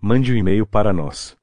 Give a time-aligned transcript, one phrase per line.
[0.00, 1.36] mande um e-mail para nós.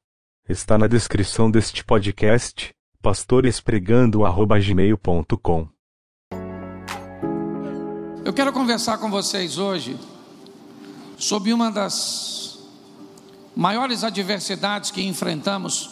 [0.47, 5.67] Está na descrição deste podcast, pastorespregando@gmail.com.
[8.25, 9.97] Eu quero conversar com vocês hoje
[11.17, 12.59] sobre uma das
[13.55, 15.89] maiores adversidades que enfrentamos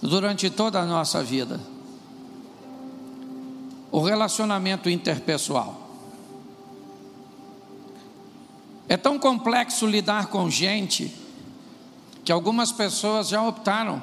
[0.00, 1.60] durante toda a nossa vida:
[3.90, 5.84] o relacionamento interpessoal.
[8.88, 11.27] É tão complexo lidar com gente
[12.28, 14.02] que algumas pessoas já optaram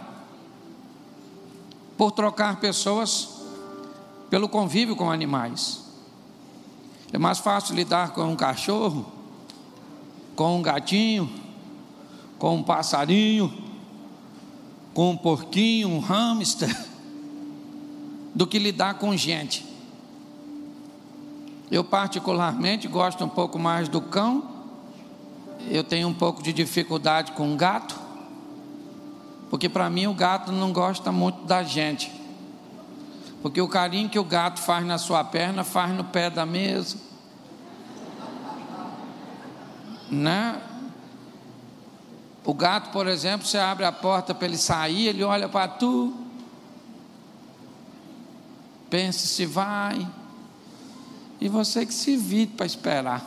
[1.95, 3.29] por trocar pessoas
[4.31, 5.83] pelo convívio com animais.
[7.13, 9.05] É mais fácil lidar com um cachorro,
[10.35, 11.29] com um gatinho,
[12.39, 13.53] com um passarinho,
[14.91, 16.75] com um porquinho, um hamster,
[18.33, 19.63] do que lidar com gente.
[21.69, 24.55] Eu, particularmente, gosto um pouco mais do cão
[25.69, 28.04] eu tenho um pouco de dificuldade com gato,
[29.49, 32.11] porque para mim o gato não gosta muito da gente.
[33.41, 36.97] Porque o carinho que o gato faz na sua perna, faz no pé da mesa.
[40.09, 40.61] Né?
[42.43, 46.13] O gato, por exemplo, você abre a porta para ele sair, ele olha para tu,
[48.89, 50.07] pensa se vai,
[51.39, 53.23] e você que se vire para esperar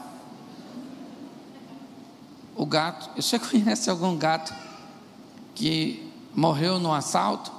[2.57, 3.11] o gato.
[3.15, 4.53] Você conhece algum gato
[5.55, 6.08] que
[6.39, 7.51] morreu no assalto?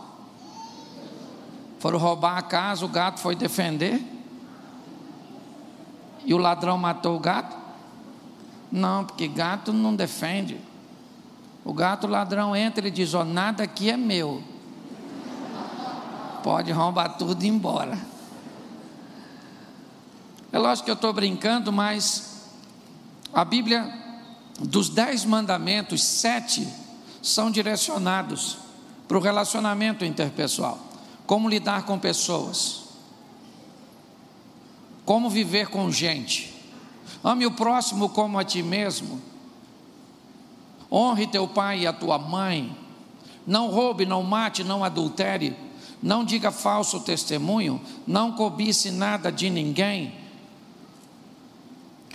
[1.80, 4.02] Foram roubar a casa, o gato foi defender?
[6.24, 7.58] E o ladrão matou o gato?
[8.72, 10.60] Não, porque gato não defende.
[11.66, 14.42] O gato o ladrão entra e diz: oh, nada aqui é meu.
[16.42, 17.98] Pode roubar tudo e ir embora.
[20.52, 22.48] É lógico que eu estou brincando, mas
[23.34, 23.94] a Bíblia
[24.60, 26.68] dos dez mandamentos, sete
[27.22, 28.69] são direcionados
[29.10, 30.80] para o relacionamento interpessoal.
[31.28, 32.84] Como lidar com pessoas,
[35.04, 36.54] como viver com gente.
[37.22, 39.22] Ame o próximo como a ti mesmo.
[40.90, 42.74] Honre teu pai e a tua mãe.
[43.46, 45.54] Não roube, não mate, não adultere.
[46.02, 47.82] Não diga falso testemunho.
[48.08, 50.14] Não cobice nada de ninguém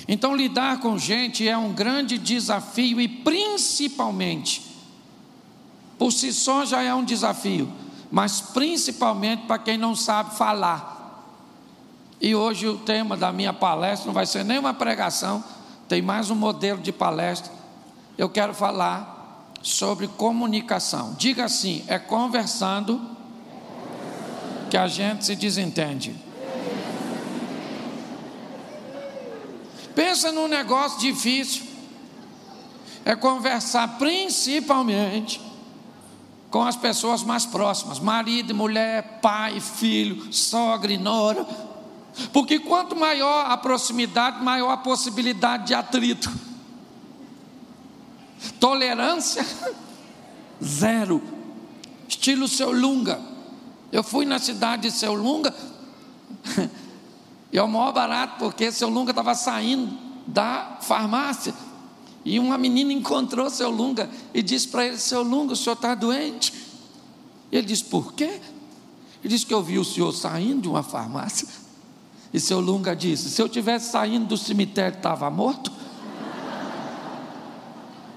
[0.06, 4.62] então, lidar com gente é um grande desafio e, principalmente,
[5.98, 7.70] por si só já é um desafio,
[8.10, 10.92] mas principalmente para quem não sabe falar.
[12.20, 15.42] E hoje o tema da minha palestra não vai ser nem uma pregação,
[15.88, 17.52] tem mais um modelo de palestra.
[18.16, 21.14] Eu quero falar sobre comunicação.
[21.18, 23.00] Diga assim: é conversando
[24.70, 26.14] que a gente se desentende.
[29.94, 31.64] Pensa num negócio difícil.
[33.04, 35.43] É conversar principalmente
[36.54, 41.44] com as pessoas mais próximas, marido, mulher, pai, filho, sogra e nora.
[42.32, 46.32] Porque quanto maior a proximidade, maior a possibilidade de atrito.
[48.60, 49.44] Tolerância
[50.62, 51.20] zero.
[52.06, 53.20] Estilo seu Lunga.
[53.90, 55.52] Eu fui na cidade de seu Lunga
[57.50, 61.52] e é o maior barato, porque seu Lunga estava saindo da farmácia.
[62.24, 65.94] E uma menina encontrou seu Lunga e disse para ele: Seu Lunga, o senhor está
[65.94, 66.54] doente?
[67.52, 68.40] Ele disse: Por quê?
[69.22, 71.46] Ele disse que eu vi o senhor saindo de uma farmácia.
[72.32, 75.70] E seu Lunga disse: Se eu tivesse saindo do cemitério, estava morto.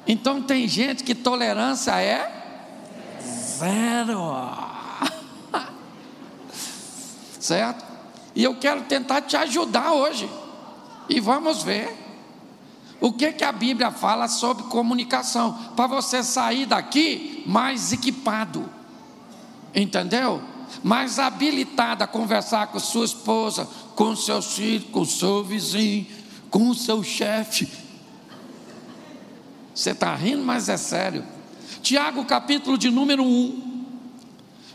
[0.07, 3.19] Então tem gente que tolerância é
[3.57, 4.21] zero.
[7.39, 7.85] certo?
[8.33, 10.29] E eu quero tentar te ajudar hoje.
[11.09, 12.06] E vamos ver
[12.99, 18.67] o que, que a Bíblia fala sobre comunicação, para você sair daqui mais equipado,
[19.73, 20.41] entendeu?
[20.83, 26.07] Mais habilitado a conversar com sua esposa, com seus filhos, com seu vizinho,
[26.49, 27.67] com seu chefe.
[29.73, 31.23] Você está rindo, mas é sério.
[31.83, 33.85] Tiago, capítulo de número 1,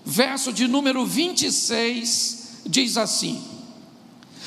[0.04, 3.42] verso de número 26, diz assim: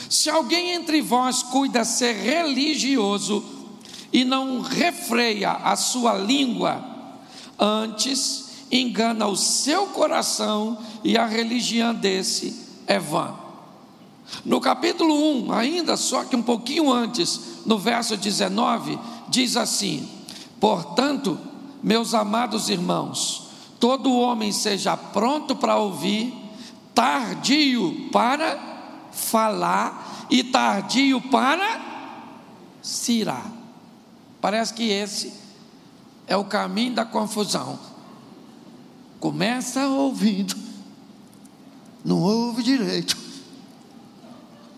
[0.10, 3.55] se alguém entre vós cuida ser religioso
[4.16, 6.82] e não refreia a sua língua,
[7.60, 13.36] antes engana o seu coração e a religião desse é vã.
[14.46, 15.14] No capítulo
[15.48, 18.98] 1, ainda só que um pouquinho antes, no verso 19,
[19.28, 20.08] diz assim:
[20.62, 21.38] Portanto,
[21.84, 23.50] meus amados irmãos,
[23.82, 26.34] todo homem seja pronto para ouvir,
[26.94, 31.82] tardio para falar e tardio para
[32.82, 33.65] cirar.
[34.45, 35.33] Parece que esse
[36.27, 37.80] é o caminho da confusão.
[39.19, 40.56] Começa ouvindo,
[42.06, 43.18] não ouve direito,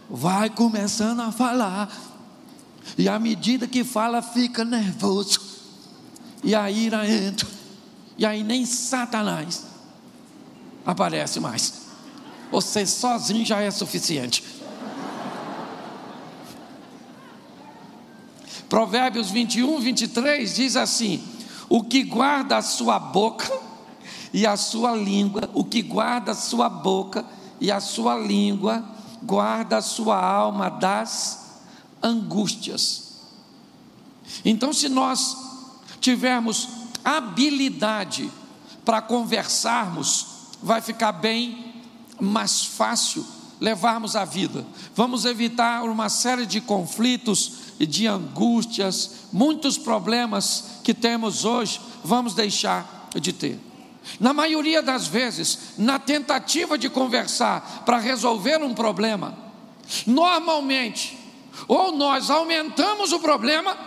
[0.10, 1.92] vai começando a falar,
[2.98, 5.42] e à medida que fala, fica nervoso,
[6.42, 7.50] e a ira entra,
[8.18, 9.66] e aí nem Satanás
[10.86, 11.74] aparece mais.
[12.54, 14.46] Você sozinho já é suficiente.
[18.70, 21.24] Provérbios 21, 23 diz assim:
[21.70, 23.52] O que guarda a sua boca
[24.34, 27.26] e a sua língua, o que guarda a sua boca
[27.62, 28.84] e a sua língua,
[29.24, 31.62] guarda a sua alma das
[32.04, 33.08] angústias.
[34.44, 35.38] Então, se nós
[36.02, 36.68] tivermos
[37.04, 38.30] habilidade
[38.84, 40.28] para conversarmos,
[40.62, 41.84] vai ficar bem
[42.20, 43.26] mais fácil
[43.60, 44.66] levarmos a vida.
[44.96, 52.34] Vamos evitar uma série de conflitos e de angústias, muitos problemas que temos hoje, vamos
[52.34, 53.60] deixar de ter.
[54.20, 59.38] Na maioria das vezes, na tentativa de conversar para resolver um problema,
[60.06, 61.18] normalmente,
[61.68, 63.78] ou nós aumentamos o problema,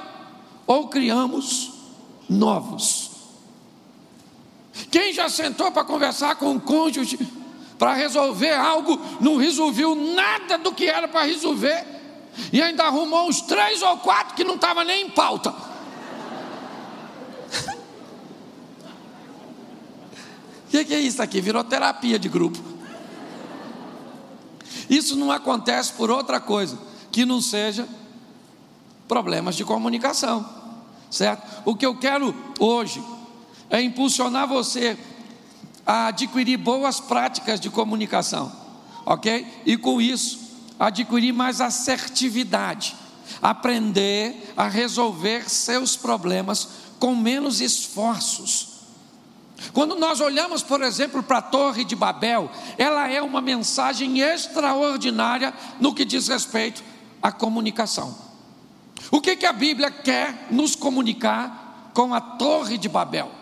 [0.66, 1.72] ou criamos
[2.28, 3.10] novos.
[4.90, 7.18] Quem já sentou para conversar com um cônjuge
[7.78, 11.99] para resolver algo, não resolveu nada do que era para resolver,
[12.52, 15.50] e ainda arrumou uns três ou quatro que não estava nem em pauta.
[15.50, 15.54] O
[20.70, 21.40] que, que é isso aqui?
[21.40, 22.58] Virou terapia de grupo.
[24.88, 26.78] Isso não acontece por outra coisa
[27.12, 27.88] que não seja
[29.06, 30.48] problemas de comunicação,
[31.10, 31.62] certo?
[31.64, 33.02] O que eu quero hoje
[33.68, 34.98] é impulsionar você
[35.86, 38.52] a adquirir boas práticas de comunicação,
[39.06, 39.46] ok?
[39.64, 40.49] E com isso,
[40.80, 42.96] adquirir mais assertividade,
[43.42, 46.68] aprender a resolver seus problemas
[46.98, 48.70] com menos esforços.
[49.74, 55.52] Quando nós olhamos, por exemplo, para a Torre de Babel, ela é uma mensagem extraordinária
[55.78, 56.82] no que diz respeito
[57.22, 58.16] à comunicação.
[59.10, 63.39] O que, que a Bíblia quer nos comunicar com a Torre de Babel?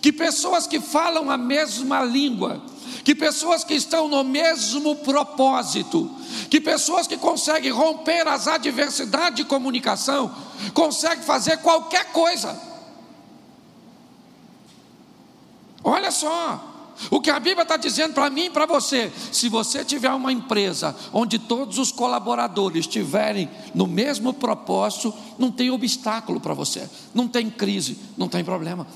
[0.00, 2.62] Que pessoas que falam a mesma língua,
[3.02, 6.10] que pessoas que estão no mesmo propósito,
[6.48, 10.34] que pessoas que conseguem romper as adversidades de comunicação,
[10.72, 12.58] conseguem fazer qualquer coisa.
[15.82, 16.74] Olha só,
[17.10, 20.32] o que a Bíblia está dizendo para mim e para você: se você tiver uma
[20.32, 27.28] empresa onde todos os colaboradores estiverem no mesmo propósito, não tem obstáculo para você, não
[27.28, 28.86] tem crise, não tem problema.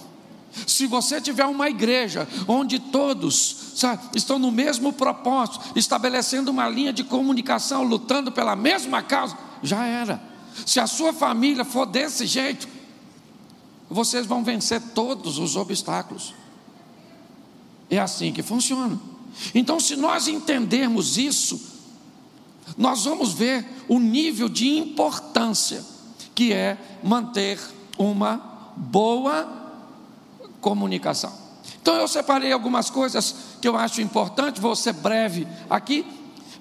[0.66, 6.92] Se você tiver uma igreja onde todos sabe, estão no mesmo propósito, estabelecendo uma linha
[6.92, 10.20] de comunicação, lutando pela mesma causa, já era.
[10.66, 12.68] Se a sua família for desse jeito,
[13.88, 16.34] vocês vão vencer todos os obstáculos.
[17.88, 19.00] É assim que funciona.
[19.54, 21.60] Então, se nós entendermos isso,
[22.76, 25.84] nós vamos ver o nível de importância
[26.34, 27.58] que é manter
[27.96, 28.36] uma
[28.76, 29.57] boa
[30.60, 31.32] comunicação.
[31.80, 36.04] Então eu separei algumas coisas que eu acho importante, vou ser breve aqui,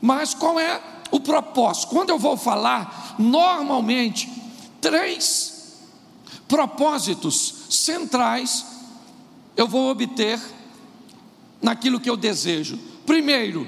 [0.01, 1.88] mas qual é o propósito?
[1.88, 4.31] Quando eu vou falar, normalmente,
[4.79, 5.77] três
[6.47, 8.65] propósitos centrais
[9.55, 10.39] eu vou obter
[11.61, 12.80] naquilo que eu desejo.
[13.06, 13.68] Primeiro,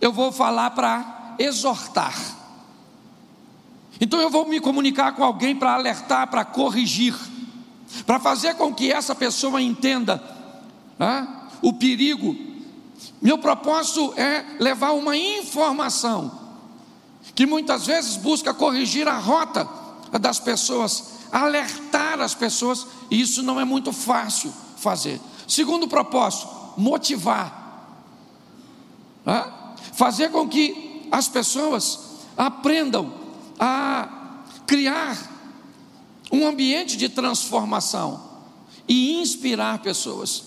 [0.00, 2.14] eu vou falar para exortar.
[4.00, 7.14] Então eu vou me comunicar com alguém para alertar, para corrigir
[8.06, 10.22] para fazer com que essa pessoa entenda
[10.98, 11.28] né,
[11.60, 12.36] o perigo.
[13.20, 16.40] Meu propósito é levar uma informação
[17.34, 19.68] que muitas vezes busca corrigir a rota
[20.20, 25.20] das pessoas, alertar as pessoas, e isso não é muito fácil fazer.
[25.46, 27.86] Segundo propósito, motivar,
[29.24, 29.52] né,
[29.92, 31.98] fazer com que as pessoas
[32.36, 33.12] aprendam
[33.58, 34.08] a
[34.66, 35.31] criar
[36.32, 38.32] um ambiente de transformação
[38.88, 40.44] e inspirar pessoas,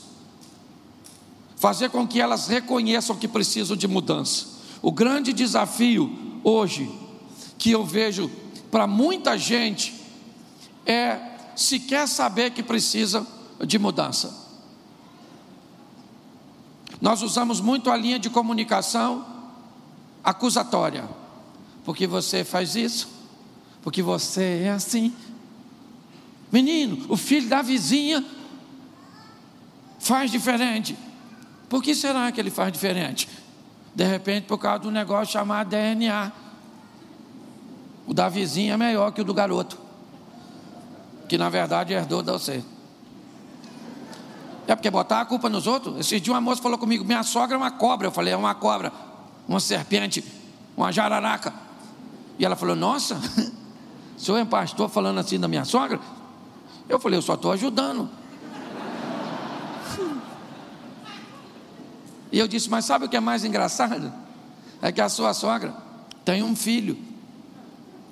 [1.56, 4.48] fazer com que elas reconheçam que precisam de mudança.
[4.82, 6.92] O grande desafio hoje
[7.58, 8.30] que eu vejo
[8.72, 9.94] para muita gente
[10.86, 11.20] é
[11.56, 13.26] se quer saber que precisa
[13.66, 14.44] de mudança.
[17.00, 19.26] Nós usamos muito a linha de comunicação
[20.24, 21.08] acusatória,
[21.84, 23.08] porque você faz isso,
[23.82, 25.14] porque você é assim,
[26.56, 28.24] Menino, o filho da vizinha
[30.00, 30.98] faz diferente.
[31.68, 33.28] Por que será que ele faz diferente?
[33.94, 36.32] De repente, por causa de um negócio chamado DNA.
[38.08, 39.78] O da vizinha é melhor que o do garoto.
[41.28, 42.64] que na verdade herdou de você.
[44.66, 46.00] É porque botar a culpa nos outros.
[46.00, 48.08] Esse dia uma moça falou comigo: minha sogra é uma cobra.
[48.08, 48.94] Eu falei: é uma cobra,
[49.46, 50.24] uma serpente,
[50.78, 51.54] uma jararaca.
[52.40, 53.16] E ela falou: nossa,
[54.16, 56.00] o senhor é pastor falando assim da minha sogra?
[56.88, 58.10] Eu falei: eu só estou ajudando.
[62.32, 64.12] E eu disse: mas sabe o que é mais engraçado?
[64.82, 65.74] É que a sua sogra
[66.24, 66.98] tem um filho.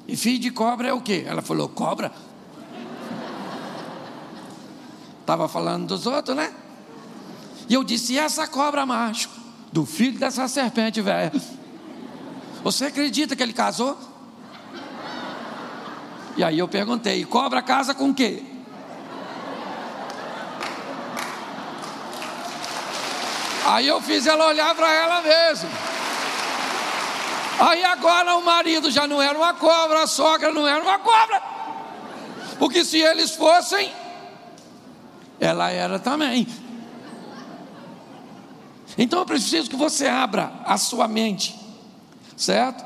[0.07, 1.23] E filho de cobra é o quê?
[1.27, 2.11] Ela falou: cobra?
[5.21, 6.53] Estava falando dos outros, né?
[7.67, 9.29] E eu disse: e essa cobra macho?
[9.71, 11.31] Do filho dessa serpente velha.
[12.63, 13.97] Você acredita que ele casou?
[16.37, 18.52] E aí eu perguntei: cobra casa com o quê?
[23.65, 25.69] Aí eu fiz ela olhar para ela mesmo.
[27.59, 31.41] Aí agora o marido já não era uma cobra, a sogra não era uma cobra.
[32.59, 33.91] Porque se eles fossem,
[35.39, 36.47] ela era também.
[38.97, 41.55] Então eu preciso que você abra a sua mente,
[42.35, 42.83] certo?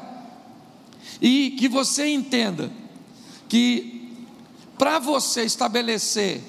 [1.21, 2.71] E que você entenda
[3.49, 4.25] que
[4.77, 6.41] para você estabelecer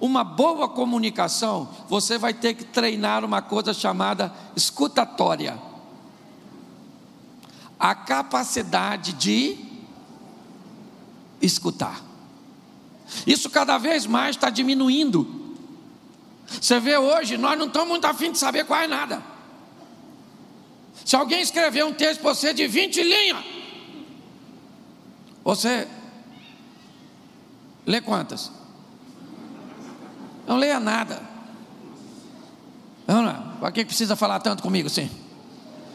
[0.00, 5.60] uma boa comunicação, você vai ter que treinar uma coisa chamada escutatória.
[7.78, 9.58] A capacidade de
[11.42, 12.02] escutar.
[13.26, 15.56] Isso cada vez mais está diminuindo.
[16.46, 19.22] Você vê hoje, nós não estamos muito afim de saber quase nada.
[21.04, 23.44] Se alguém escrever um texto para você de 20 linhas,
[25.44, 25.88] você
[27.86, 28.59] lê quantas?
[30.50, 31.22] Não leia nada.
[33.06, 35.08] Lá, para que precisa falar tanto comigo assim?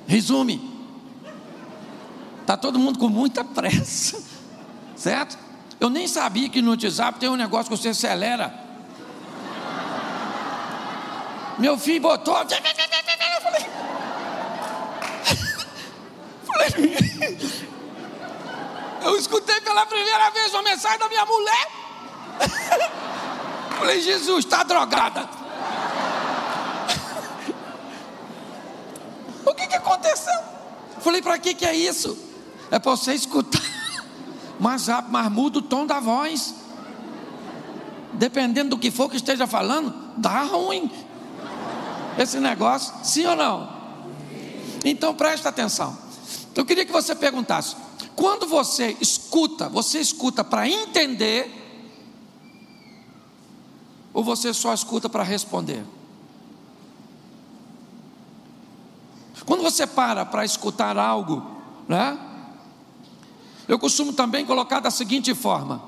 [0.07, 0.61] Resume.
[2.39, 4.23] Está todo mundo com muita pressa,
[4.95, 5.37] certo?
[5.77, 8.57] Eu nem sabia que no WhatsApp tem um negócio que você acelera.
[11.59, 12.37] Meu filho botou.
[12.37, 12.47] Eu
[13.41, 13.65] falei.
[16.47, 17.35] falei.
[19.03, 21.67] Eu escutei pela primeira vez uma mensagem da minha mulher.
[23.77, 25.21] Falei, Jesus, está drogada.
[29.45, 30.33] o que, que aconteceu?
[30.99, 32.17] Falei, para que, que é isso?
[32.71, 33.61] É para você escutar.
[34.59, 36.55] Mas, mas muda o tom da voz.
[38.13, 40.89] Dependendo do que for que esteja falando, dá ruim.
[42.17, 43.75] Esse negócio, sim ou não?
[44.85, 45.97] Então presta atenção.
[46.55, 47.75] Eu queria que você perguntasse:
[48.15, 51.64] quando você escuta, você escuta para entender
[54.15, 55.85] ou você só escuta para responder?
[59.45, 61.45] Quando você para para escutar algo,
[61.85, 62.17] né?
[63.67, 65.83] Eu costumo também colocar da seguinte forma: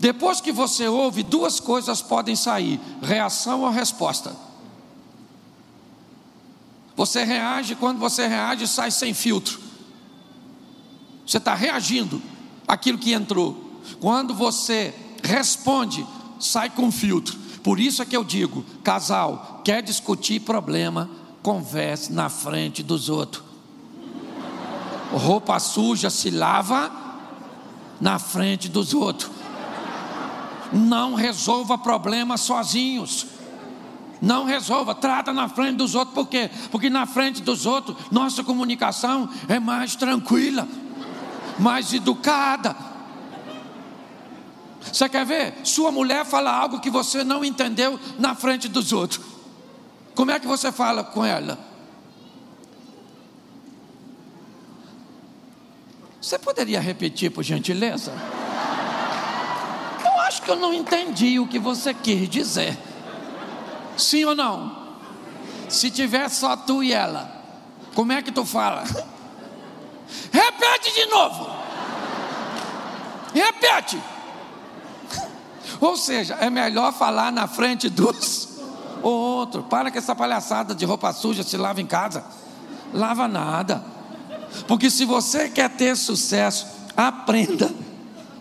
[0.00, 4.34] depois que você ouve, duas coisas podem sair: reação ou resposta.
[6.96, 9.60] Você reage, quando você reage, sai sem filtro.
[11.26, 12.22] Você está reagindo
[12.66, 13.82] àquilo que entrou.
[14.00, 16.06] Quando você responde,
[16.40, 17.45] sai com filtro.
[17.66, 21.10] Por isso é que eu digo: casal, quer discutir problema,
[21.42, 23.42] converse na frente dos outros.
[25.10, 26.92] Roupa suja se lava
[28.00, 29.32] na frente dos outros.
[30.72, 33.26] Não resolva problemas sozinhos.
[34.22, 36.48] Não resolva, trata na frente dos outros, por quê?
[36.70, 40.68] Porque na frente dos outros, nossa comunicação é mais tranquila,
[41.58, 42.76] mais educada,
[44.92, 45.54] você quer ver?
[45.64, 49.24] Sua mulher fala algo que você não entendeu na frente dos outros.
[50.14, 51.58] Como é que você fala com ela?
[56.20, 58.12] Você poderia repetir, por gentileza?
[60.04, 62.76] Eu acho que eu não entendi o que você quis dizer.
[63.96, 64.86] Sim ou não?
[65.68, 67.30] Se tiver só tu e ela,
[67.94, 68.84] como é que tu fala?
[70.32, 71.50] Repete de novo.
[73.34, 74.00] Repete.
[75.80, 78.48] Ou seja, é melhor falar na frente dos
[79.02, 79.64] outros.
[79.66, 82.24] Para com essa palhaçada de roupa suja, se lava em casa.
[82.92, 83.82] Lava nada.
[84.66, 86.66] Porque se você quer ter sucesso,
[86.96, 87.70] aprenda,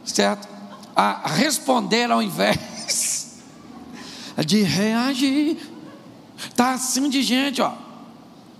[0.03, 0.47] certo?
[0.95, 3.41] A responder ao invés
[4.45, 5.57] de reagir.
[6.55, 7.73] Tá assim de gente, ó.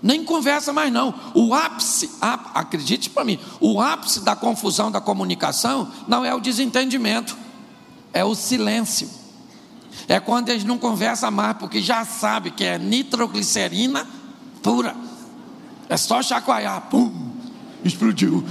[0.02, 1.14] Nem conversa mais não.
[1.34, 7.36] O ápice, acredite para mim, o ápice da confusão da comunicação não é o desentendimento
[8.16, 9.10] é o silêncio.
[10.08, 14.06] É quando eles não conversam mais, porque já sabe que é nitroglicerina
[14.62, 14.96] pura.
[15.86, 17.12] É só chacoalhar, pum,
[17.84, 18.42] explodiu.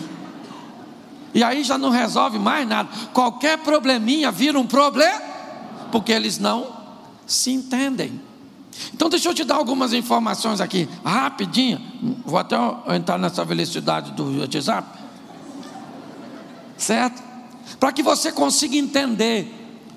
[1.33, 2.89] E aí já não resolve mais nada.
[3.11, 5.19] Qualquer probleminha vira um problema,
[5.91, 6.67] porque eles não
[7.25, 8.21] se entendem.
[8.93, 11.81] Então deixa eu te dar algumas informações aqui, rapidinho.
[12.23, 12.55] Vou até
[12.95, 14.87] entrar nessa velocidade do WhatsApp.
[16.77, 17.24] Certo?
[17.79, 19.47] Para que você consiga entender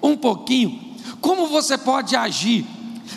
[0.03, 2.67] um pouquinho como você pode agir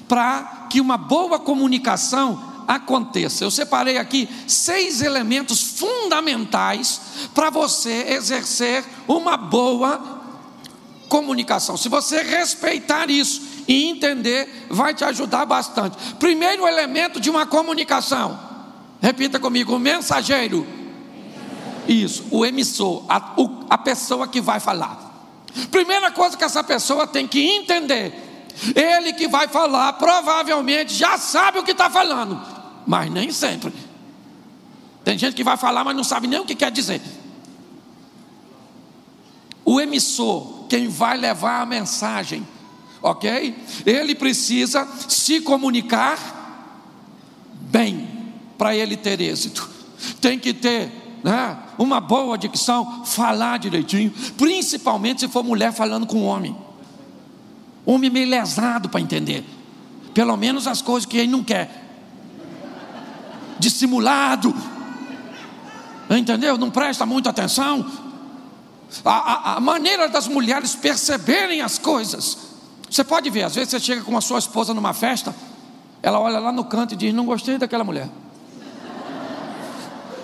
[0.07, 3.43] para que uma boa comunicação aconteça.
[3.43, 7.01] Eu separei aqui seis elementos fundamentais
[7.33, 10.21] para você exercer uma boa
[11.09, 11.75] comunicação.
[11.75, 15.97] Se você respeitar isso e entender, vai te ajudar bastante.
[16.15, 18.39] Primeiro elemento de uma comunicação,
[19.01, 20.80] repita comigo: mensageiro.
[21.87, 25.09] Isso, o emissor, a, o, a pessoa que vai falar.
[25.69, 28.31] Primeira coisa que essa pessoa tem que entender
[28.75, 32.39] ele que vai falar, provavelmente já sabe o que está falando,
[32.85, 33.73] mas nem sempre.
[35.03, 37.01] Tem gente que vai falar, mas não sabe nem o que quer dizer.
[39.65, 42.47] O emissor, quem vai levar a mensagem,
[43.01, 43.55] ok?
[43.85, 46.19] Ele precisa se comunicar
[47.61, 48.07] bem
[48.57, 49.69] para ele ter êxito.
[50.19, 50.91] Tem que ter
[51.23, 56.55] né, uma boa dicção, falar direitinho, principalmente se for mulher falando com homem.
[57.85, 59.43] Homem meio lesado para entender.
[60.13, 61.89] Pelo menos as coisas que ele não quer.
[63.59, 64.53] Dissimulado.
[66.09, 66.57] Entendeu?
[66.57, 67.89] Não presta muita atenção.
[69.05, 72.37] A, a, a, maneira das mulheres perceberem as coisas.
[72.89, 75.33] Você pode ver, às vezes você chega com a sua esposa numa festa,
[76.03, 78.09] ela olha lá no canto e diz: Não gostei daquela mulher.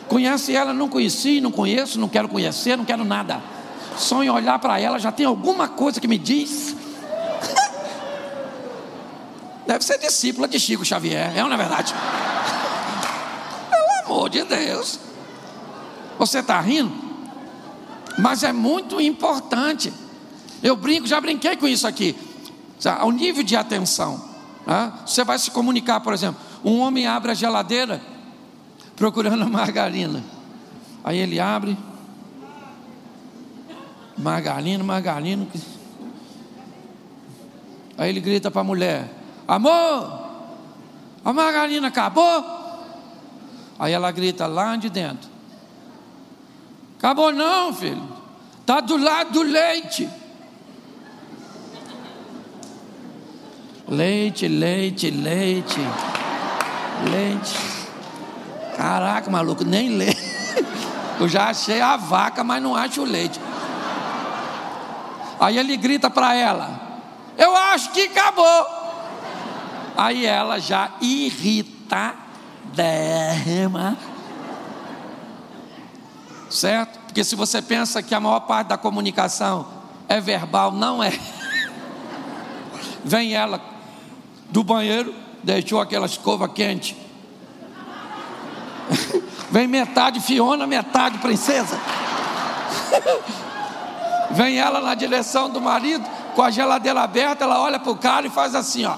[0.08, 0.74] Conhece ela?
[0.74, 3.42] Não conheci, não conheço, não quero conhecer, não quero nada.
[3.98, 6.76] Só em olhar para ela já tem alguma coisa que me diz
[9.68, 11.94] Deve ser discípula de Chico Xavier, é ou não é verdade?
[13.70, 14.98] Pelo amor de Deus.
[16.18, 16.92] Você está rindo?
[18.18, 19.94] Mas é muito importante.
[20.64, 22.16] Eu brinco, já brinquei com isso aqui.
[22.98, 24.24] Ao nível de atenção.
[24.66, 24.94] Né?
[25.06, 26.40] Você vai se comunicar, por exemplo.
[26.64, 28.02] Um homem abre a geladeira
[28.98, 30.22] procurando margarina.
[31.04, 31.78] Aí ele abre.
[34.18, 35.48] Margarina, margarina.
[37.98, 39.10] Aí ele grita para a mulher:
[39.48, 40.28] Amor,
[41.24, 42.44] a margarina acabou?
[43.80, 45.30] Aí ela grita lá de dentro:
[46.98, 48.18] Acabou não, filho.
[48.60, 50.10] Está do lado do leite.
[53.88, 55.80] Leite, leite, leite.
[57.10, 57.77] Leite.
[58.78, 60.22] Caraca, maluco, nem leite.
[61.20, 63.42] Eu já achei a vaca, mas não acho o leite.
[65.40, 66.80] Aí ele grita para ela:
[67.36, 68.68] Eu acho que acabou.
[69.98, 73.98] Aí ela já irritadérrima.
[76.52, 77.00] Certo?
[77.08, 79.66] Porque se você pensa que a maior parte da comunicação
[80.08, 81.20] é verbal, não é.
[83.04, 83.60] Vem ela
[84.52, 87.07] do banheiro, deixou aquela escova quente.
[89.58, 91.80] Vem metade Fiona, metade princesa.
[94.30, 98.28] Vem ela na direção do marido, com a geladeira aberta, ela olha para o cara
[98.28, 98.98] e faz assim, ó.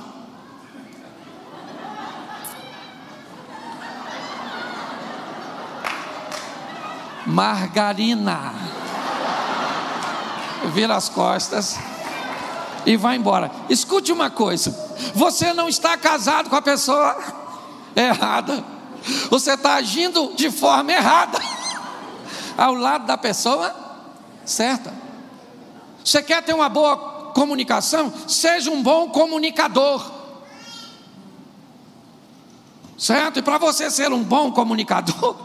[7.25, 8.53] margarina.
[10.73, 11.79] Vira as costas
[12.85, 13.49] e vai embora.
[13.69, 14.71] Escute uma coisa:
[15.15, 17.17] você não está casado com a pessoa
[17.95, 18.61] errada,
[19.29, 21.39] você está agindo de forma errada
[22.57, 23.73] ao lado da pessoa
[24.45, 24.93] certa.
[26.03, 28.11] Você quer ter uma boa comunicação?
[28.27, 30.19] Seja um bom comunicador.
[32.97, 33.39] Certo?
[33.39, 35.37] E para você ser um bom comunicador,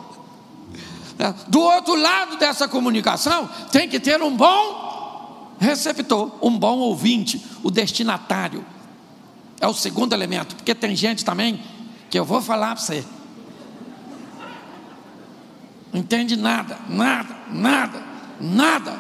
[1.46, 7.70] do outro lado dessa comunicação, tem que ter um bom receptor, um bom ouvinte, o
[7.70, 8.64] destinatário.
[9.60, 11.62] É o segundo elemento, porque tem gente também
[12.10, 13.04] que eu vou falar para você.
[15.94, 18.02] Entende nada, nada, nada,
[18.40, 18.98] nada.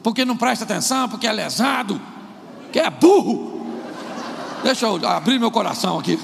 [0.00, 2.00] Porque não presta atenção, porque é lesado,
[2.72, 3.66] que é burro.
[4.62, 6.16] Deixa eu abrir meu coração aqui.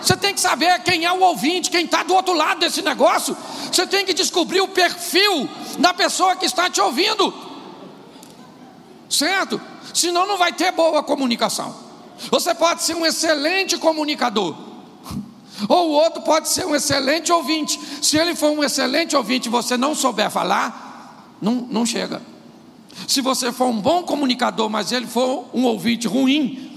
[0.00, 3.36] Você tem que saber quem é o ouvinte, quem está do outro lado desse negócio.
[3.70, 5.46] Você tem que descobrir o perfil
[5.78, 7.32] da pessoa que está te ouvindo.
[9.10, 9.60] Certo?
[9.92, 11.76] Senão não vai ter boa comunicação.
[12.30, 14.71] Você pode ser um excelente comunicador.
[15.68, 17.78] Ou o outro pode ser um excelente ouvinte.
[18.00, 22.22] Se ele for um excelente ouvinte e você não souber falar, não, não chega.
[23.06, 26.70] Se você for um bom comunicador, mas ele for um ouvinte ruim,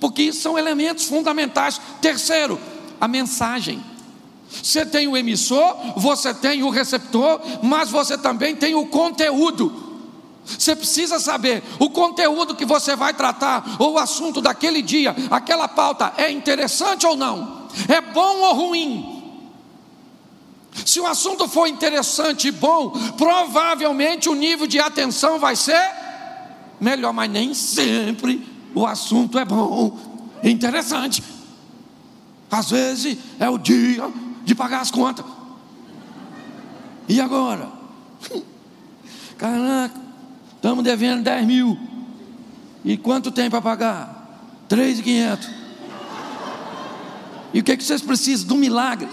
[0.00, 1.80] porque são elementos fundamentais.
[2.00, 2.58] Terceiro,
[3.00, 3.82] a mensagem.
[4.48, 9.84] Você tem o emissor, você tem o receptor, mas você também tem o conteúdo.
[10.46, 15.66] Você precisa saber o conteúdo que você vai tratar, ou o assunto daquele dia, aquela
[15.66, 17.55] pauta é interessante ou não,
[17.88, 19.16] é bom ou ruim.
[20.84, 25.80] Se o assunto for interessante e bom, provavelmente o nível de atenção vai ser
[26.80, 29.98] melhor, mas nem sempre o assunto é bom
[30.42, 31.22] e interessante.
[32.50, 34.10] Às vezes é o dia
[34.44, 35.24] de pagar as contas.
[37.08, 37.70] E agora?
[39.38, 40.00] Caraca,
[40.54, 41.78] estamos devendo 10 mil.
[42.84, 44.16] E quanto tem para pagar?
[44.68, 45.65] 3,500.
[47.52, 48.48] E o que, é que vocês precisam?
[48.48, 49.08] Do milagre.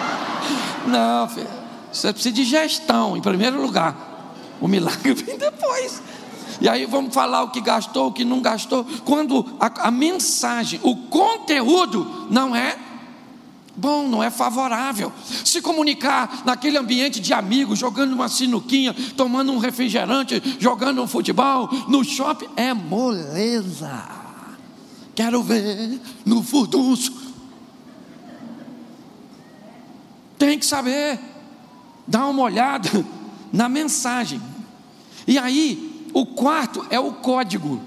[0.86, 1.48] Não, filho.
[1.92, 4.34] Você precisa de gestão, em primeiro lugar.
[4.60, 6.02] O milagre vem depois.
[6.60, 8.84] E aí vamos falar o que gastou, o que não gastou.
[9.04, 12.76] Quando a, a mensagem, o conteúdo não é
[13.74, 15.10] bom, não é favorável.
[15.44, 21.68] Se comunicar naquele ambiente de amigos, jogando uma sinuquinha, tomando um refrigerante, jogando um futebol,
[21.88, 24.20] no shopping, é moleza.
[25.14, 27.29] Quero ver no furdunço.
[30.40, 31.20] Tem que saber,
[32.06, 32.88] dar uma olhada
[33.52, 34.40] na mensagem.
[35.26, 37.78] E aí, o quarto é o código.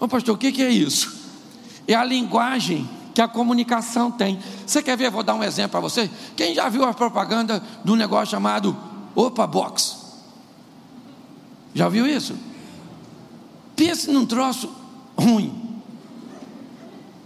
[0.00, 1.14] Ô pastor, o que, é isso?
[1.86, 4.40] É a linguagem que a comunicação tem.
[4.66, 5.10] Você quer ver?
[5.10, 6.10] Vou dar um exemplo para você.
[6.34, 8.74] Quem já viu a propaganda do negócio chamado
[9.14, 9.98] Opa Box?
[11.74, 12.34] Já viu isso?
[13.76, 14.74] Pense num troço
[15.14, 15.78] ruim.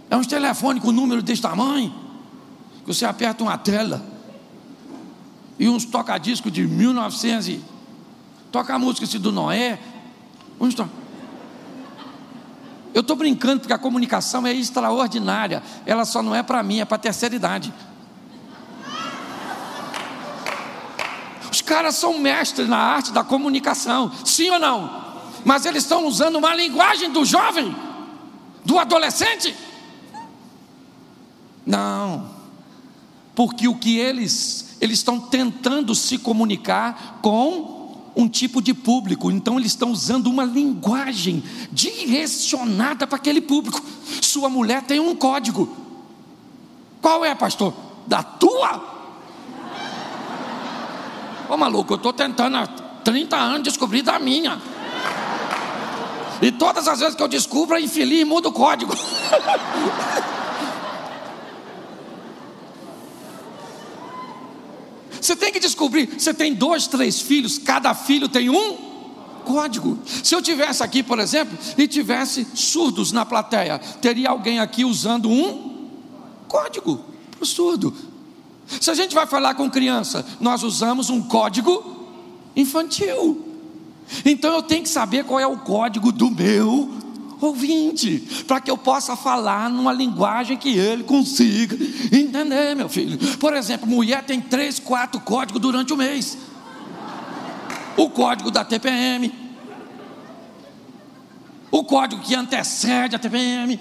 [0.09, 2.08] É um telefone com número desse tamanho, que
[2.89, 4.03] você aperta uma tela
[5.59, 7.59] e uns toca-disco de 1900
[8.51, 9.79] Toca a música do Noé.
[10.59, 10.89] Onde está?
[12.91, 15.61] Eu estou brincando porque a comunicação é extraordinária.
[15.85, 17.71] Ela só não é para mim, é para a terceira idade.
[21.51, 25.05] Os caras são mestres na arte da comunicação, sim ou não?
[25.45, 27.75] Mas eles estão usando uma linguagem do jovem,
[28.65, 29.55] do adolescente?
[31.63, 32.38] Não,
[33.35, 37.79] porque o que eles eles estão tentando se comunicar com
[38.15, 43.81] um tipo de público, então eles estão usando uma linguagem direcionada para aquele público.
[44.21, 45.69] Sua mulher tem um código.
[47.01, 47.73] Qual é, pastor?
[48.07, 48.97] Da tua?
[51.49, 54.61] Ô maluco, eu estou tentando há 30 anos descobrir da minha.
[56.41, 58.93] E todas as vezes que eu descubro, é infeliz e muda o código.
[65.29, 66.09] Você tem que descobrir.
[66.17, 68.75] Você tem dois, três filhos, cada filho tem um
[69.45, 69.99] código.
[70.23, 75.29] Se eu tivesse aqui, por exemplo, e tivesse surdos na plateia, teria alguém aqui usando
[75.29, 75.87] um
[76.47, 77.93] código para o surdo.
[78.81, 82.07] Se a gente vai falar com criança, nós usamos um código
[82.55, 83.45] infantil.
[84.25, 86.89] Então eu tenho que saber qual é o código do meu
[87.41, 91.77] ouvinte, para que eu possa falar numa linguagem que ele consiga
[92.11, 93.17] entender, meu filho.
[93.37, 96.37] Por exemplo, mulher tem três, quatro códigos durante o mês.
[97.95, 99.33] O código da TPM,
[101.71, 103.79] o código que antecede a TPM.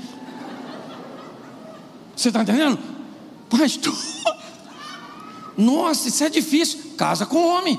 [2.15, 2.79] Você está entendendo?
[3.49, 3.97] Pastor,
[5.57, 6.93] nossa, isso é difícil.
[6.97, 7.79] Casa com homem.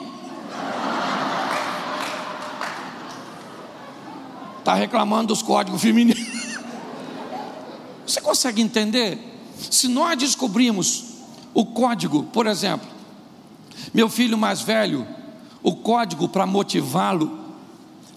[4.69, 6.23] Está reclamando dos códigos femininos.
[8.05, 9.17] Você consegue entender?
[9.57, 11.05] Se nós descobrimos
[11.55, 12.87] o código, por exemplo,
[13.91, 15.07] meu filho mais velho,
[15.63, 17.55] o código para motivá-lo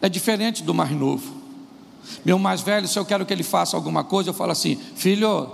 [0.03, 1.35] é diferente do mais novo.
[2.23, 5.51] Meu mais velho, se eu quero que ele faça alguma coisa, eu falo assim: filho,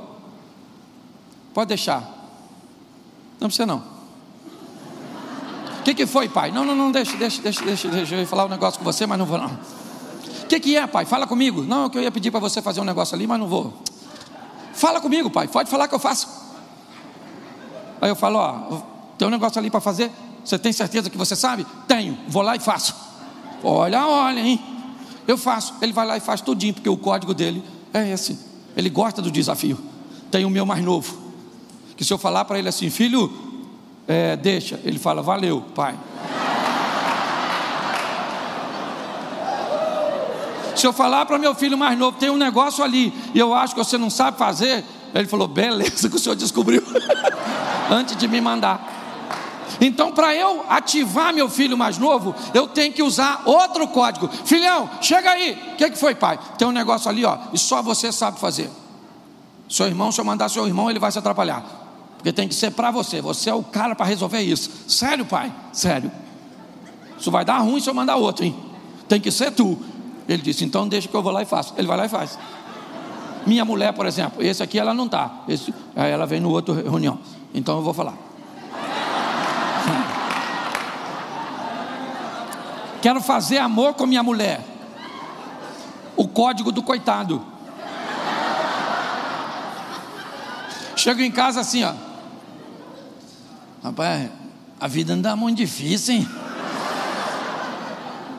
[1.55, 2.03] pode deixar,
[3.39, 3.85] não precisa não.
[5.79, 6.51] O que, que foi, pai?
[6.51, 9.17] Não, não, não, deixa, deixa, deixa, deixa, deixa eu falar um negócio com você, mas
[9.17, 9.78] não vou não
[10.49, 11.05] que, que é, pai?
[11.05, 11.63] Fala comigo.
[11.63, 13.75] Não, que eu ia pedir para você fazer um negócio ali, mas não vou.
[14.73, 15.49] Fala comigo, pai.
[15.49, 16.29] Pode falar que eu faço.
[18.01, 18.83] Aí eu falo, ó,
[19.17, 20.11] tem um negócio ali para fazer.
[20.45, 21.67] Você tem certeza que você sabe?
[21.87, 22.17] Tenho.
[22.29, 22.95] Vou lá e faço.
[23.63, 24.61] Olha, olha, hein?
[25.27, 25.75] Eu faço.
[25.83, 28.39] Ele vai lá e faz tudinho, porque o código dele é esse.
[28.77, 29.79] Ele gosta do desafio.
[30.31, 31.17] Tem o meu mais novo.
[31.97, 33.33] Que se eu falar para ele assim, filho,
[34.07, 34.81] é, deixa.
[34.85, 35.99] Ele fala, valeu, pai.
[40.79, 43.75] Se eu falar para meu filho mais novo, tem um negócio ali, e eu acho
[43.75, 46.85] que você não sabe fazer, ele falou: beleza, que o senhor descobriu,
[47.91, 48.97] antes de me mandar.
[49.81, 54.29] Então, para eu ativar meu filho mais novo, eu tenho que usar outro código.
[54.45, 55.53] Filhão, chega aí.
[55.73, 56.39] O que, que foi, pai?
[56.57, 58.71] Tem um negócio ali, ó, e só você sabe fazer.
[59.69, 61.65] Seu irmão, se eu mandar seu irmão, ele vai se atrapalhar.
[62.17, 63.21] Porque tem que ser para você.
[63.21, 64.71] Você é o cara para resolver isso.
[64.87, 65.53] Sério, pai?
[65.73, 66.11] Sério.
[67.19, 68.57] Isso vai dar ruim se eu mandar outro, hein?
[69.09, 69.79] Tem que ser tu.
[70.29, 71.73] Ele disse: Então deixa que eu vou lá e faço.
[71.77, 72.39] Ele vai lá e faz.
[73.47, 75.45] Minha mulher, por exemplo, esse aqui ela não está.
[75.97, 77.19] Aí ela vem no outro reunião.
[77.55, 78.13] Então eu vou falar.
[83.01, 84.63] Quero fazer amor com minha mulher.
[86.15, 87.43] O código do coitado.
[90.95, 91.95] Chego em casa assim, ó.
[93.83, 94.29] Rapaz,
[94.79, 96.29] a vida dá muito difícil, hein?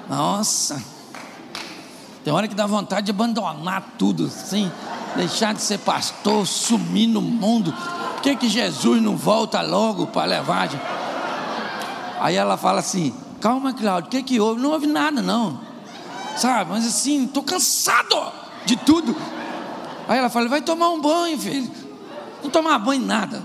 [0.10, 0.99] Nossa.
[2.24, 4.72] Tem hora que dá vontade de abandonar tudo, assim,
[5.16, 7.74] deixar de ser pastor, sumir no mundo.
[8.14, 10.70] Por que, que Jesus não volta logo para levar?
[10.70, 10.84] gente?
[12.20, 14.62] Aí ela fala assim: Calma, Cláudio, o que, que houve?
[14.62, 15.60] Não houve nada, não.
[16.36, 18.32] Sabe, mas assim, estou cansado
[18.66, 19.16] de tudo.
[20.08, 21.72] Aí ela fala: Vai tomar um banho, filho.
[22.44, 23.42] Não tomar banho nada.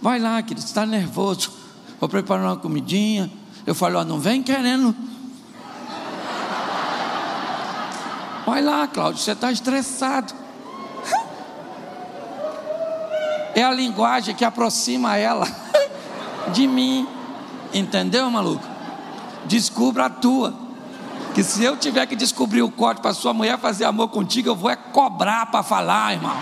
[0.00, 1.50] Vai lá, querido, está nervoso.
[1.98, 3.30] Vou preparar uma comidinha.
[3.66, 4.94] Eu falo: Ó, não vem querendo
[8.46, 10.34] Vai lá, Cláudio, você está estressado.
[13.54, 15.46] É a linguagem que aproxima ela
[16.52, 17.08] de mim.
[17.72, 18.64] Entendeu, maluco?
[19.46, 20.54] Descubra a tua.
[21.34, 24.54] Que se eu tiver que descobrir o código para sua mulher fazer amor contigo, eu
[24.54, 26.36] vou é cobrar para falar, irmão.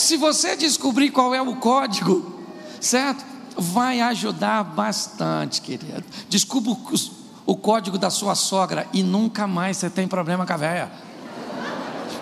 [0.00, 2.34] se você descobrir qual é o código,
[2.80, 3.24] certo?
[3.56, 6.04] Vai ajudar bastante, querido.
[6.28, 6.76] Descubra
[7.46, 10.90] o, código da sua sogra e nunca mais você tem problema com a véia.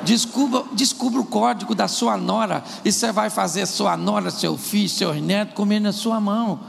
[0.03, 4.89] Descubra, descubra o código da sua nora e você vai fazer sua nora, seu filho,
[4.89, 6.61] seu neto comer na sua mão.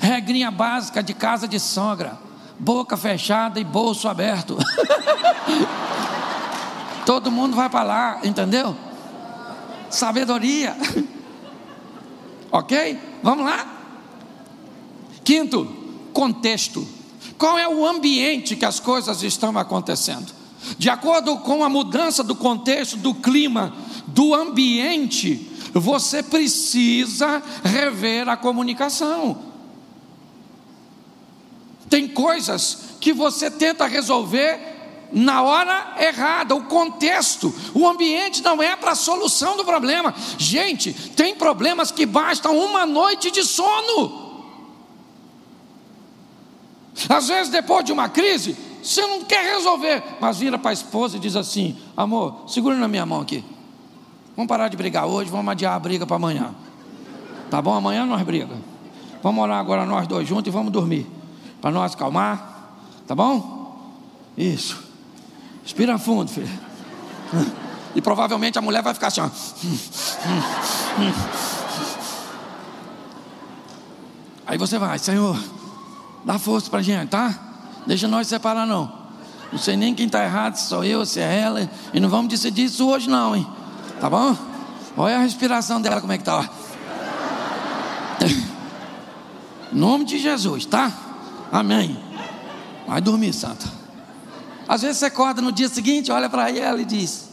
[0.00, 2.18] Regrinha básica de casa de sogra:
[2.58, 4.58] boca fechada e bolso aberto.
[7.06, 8.76] Todo mundo vai para lá, entendeu?
[9.88, 10.76] Sabedoria.
[12.50, 13.00] ok?
[13.22, 13.75] Vamos lá?
[15.26, 15.66] Quinto,
[16.12, 16.86] contexto.
[17.36, 20.32] Qual é o ambiente que as coisas estão acontecendo?
[20.78, 23.74] De acordo com a mudança do contexto, do clima,
[24.06, 29.36] do ambiente, você precisa rever a comunicação.
[31.90, 34.76] Tem coisas que você tenta resolver
[35.10, 40.14] na hora errada, o contexto, o ambiente não é para a solução do problema.
[40.38, 44.25] Gente, tem problemas que bastam uma noite de sono.
[47.08, 51.16] Às vezes, depois de uma crise, você não quer resolver, mas vira para a esposa
[51.16, 53.44] e diz assim: Amor, segura na minha mão aqui.
[54.34, 56.54] Vamos parar de brigar hoje, vamos adiar a briga para amanhã.
[57.50, 57.74] Tá bom?
[57.74, 58.56] Amanhã nós briga.
[59.22, 61.06] Vamos orar agora nós dois juntos e vamos dormir.
[61.60, 62.74] Para nós calmar.
[63.06, 63.96] Tá bom?
[64.36, 64.82] Isso.
[65.62, 66.48] Respira fundo, filho.
[67.94, 69.30] E provavelmente a mulher vai ficar assim, ó.
[74.46, 75.36] Aí você vai, Senhor,
[76.26, 77.32] Dá força para a gente, tá?
[77.86, 78.92] Deixa nós separar, não.
[79.52, 81.70] Não sei nem quem está errado, se sou eu, se é ela.
[81.94, 83.46] E não vamos decidir isso hoje, não, hein?
[84.00, 84.36] Tá bom?
[84.96, 86.50] Olha a respiração dela, como é que tá.
[89.72, 90.92] Em nome de Jesus, tá?
[91.52, 91.96] Amém.
[92.88, 93.70] Vai dormir, santa.
[94.66, 97.28] Às vezes você acorda no dia seguinte, olha para ela e diz: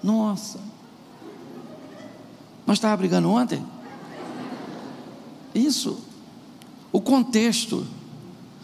[0.00, 0.60] Nossa,
[2.64, 3.66] nós estávamos brigando ontem?
[5.52, 6.11] Isso
[6.92, 7.86] o contexto,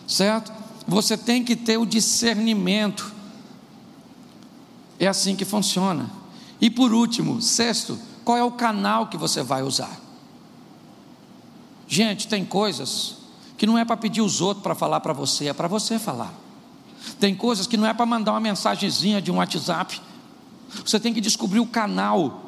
[0.07, 0.53] certo?
[0.87, 3.13] Você tem que ter o discernimento.
[4.99, 6.11] É assim que funciona.
[6.61, 9.99] E por último, sexto, qual é o canal que você vai usar?
[11.87, 13.17] Gente, tem coisas
[13.57, 16.33] que não é para pedir os outros para falar para você, é para você falar.
[17.19, 20.01] Tem coisas que não é para mandar uma mensagenzinha de um WhatsApp.
[20.85, 22.48] Você tem que descobrir o canal,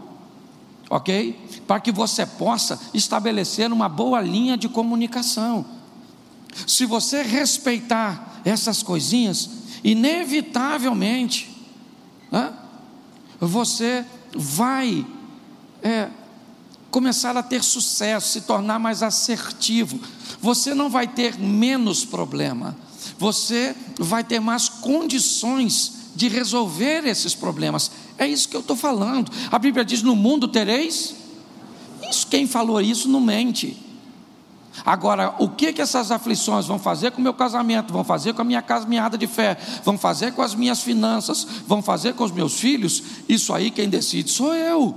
[0.91, 1.63] ok?
[1.69, 5.65] Para que você possa estabelecer uma boa linha de comunicação.
[6.67, 9.49] Se você respeitar essas coisinhas,
[9.85, 11.57] inevitavelmente,
[12.31, 12.53] né,
[13.39, 15.07] você vai
[15.81, 16.09] é,
[16.91, 20.01] começar a ter sucesso, se tornar mais assertivo.
[20.41, 22.77] Você não vai ter menos problema,
[23.17, 27.91] você vai ter mais condições de resolver esses problemas.
[28.21, 29.33] É isso que eu estou falando.
[29.51, 31.17] A Bíblia diz: no mundo tereis.
[32.11, 33.77] Isso, quem falou isso não mente.
[34.85, 38.43] Agora, o que que essas aflições vão fazer com o meu casamento, vão fazer com
[38.43, 42.31] a minha caminhada de fé, vão fazer com as minhas finanças, vão fazer com os
[42.31, 43.03] meus filhos?
[43.29, 44.97] Isso aí quem decide sou eu,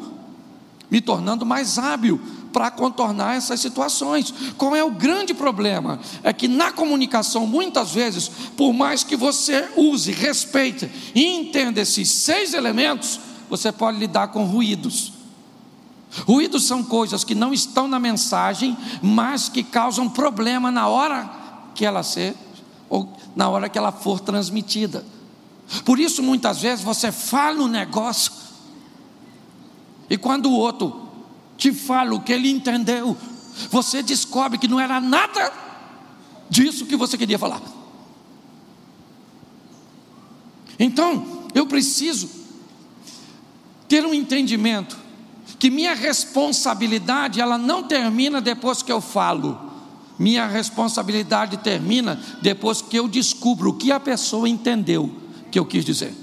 [0.91, 2.19] me tornando mais hábil
[2.53, 4.33] para contornar essas situações.
[4.57, 5.99] Qual é o grande problema?
[6.23, 12.09] É que na comunicação, muitas vezes, por mais que você use, respeite e entenda esses
[12.09, 15.11] seis elementos, você pode lidar com ruídos.
[16.27, 21.29] Ruídos são coisas que não estão na mensagem, mas que causam problema na hora
[21.73, 22.35] que ela ser
[22.87, 25.03] ou na hora que ela for transmitida.
[25.83, 28.31] Por isso, muitas vezes, você fala um negócio,
[30.07, 31.02] e quando o outro
[31.63, 33.15] te fala o que ele entendeu,
[33.71, 35.49] você descobre que não era nada
[36.49, 37.61] disso que você queria falar.
[40.77, 42.29] Então, eu preciso
[43.87, 44.97] ter um entendimento
[45.57, 49.71] que minha responsabilidade ela não termina depois que eu falo.
[50.19, 55.09] Minha responsabilidade termina depois que eu descubro o que a pessoa entendeu
[55.49, 56.22] que eu quis dizer.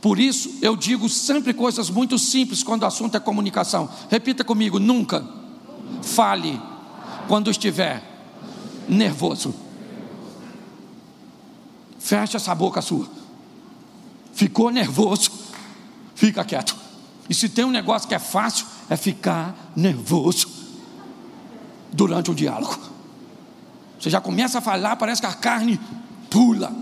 [0.00, 3.88] Por isso, eu digo sempre coisas muito simples quando o assunto é comunicação.
[4.10, 5.26] Repita comigo: nunca
[6.02, 6.60] fale
[7.26, 8.02] quando estiver
[8.88, 9.54] nervoso.
[11.98, 13.08] Fecha essa boca sua.
[14.32, 15.30] Ficou nervoso,
[16.14, 16.76] fica quieto.
[17.28, 20.48] E se tem um negócio que é fácil, é ficar nervoso
[21.92, 22.78] durante o diálogo.
[23.98, 25.78] Você já começa a falar, parece que a carne
[26.30, 26.72] pula.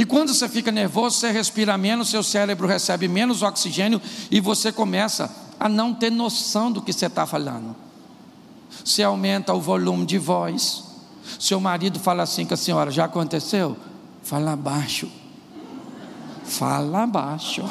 [0.00, 4.72] E quando você fica nervoso, você respira menos, seu cérebro recebe menos oxigênio e você
[4.72, 7.76] começa a não ter noção do que você está falando.
[8.82, 10.84] Você aumenta o volume de voz.
[11.38, 13.76] Seu marido fala assim com a senhora: já aconteceu?
[14.22, 15.06] Fala baixo.
[16.46, 17.62] Fala baixo.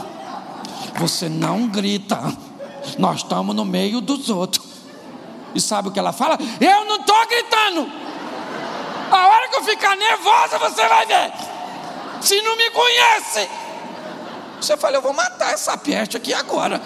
[1.00, 2.22] Você não grita.
[3.00, 4.68] Nós estamos no meio dos outros.
[5.56, 6.38] E sabe o que ela fala?
[6.62, 7.92] Eu não estou gritando.
[9.12, 11.49] A hora que eu ficar nervosa, você vai ver.
[12.22, 13.50] Se não me conhece.
[14.60, 16.82] Você fala, eu vou matar essa peste aqui agora.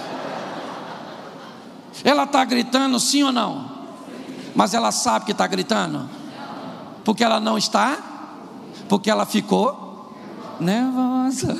[2.03, 3.71] Ela está gritando sim ou não?
[4.55, 6.09] Mas ela sabe que está gritando?
[7.03, 7.97] Porque ela não está?
[8.87, 10.15] Porque ela ficou
[10.59, 11.57] nervosa.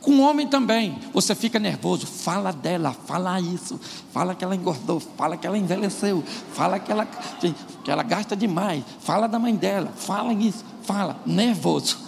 [0.00, 3.78] Com o homem também, você fica nervoso, fala dela, fala isso,
[4.10, 7.04] fala que ela engordou, fala que ela envelheceu, fala que ela,
[7.84, 11.98] que ela gasta demais, fala da mãe dela, fala isso, fala, nervoso.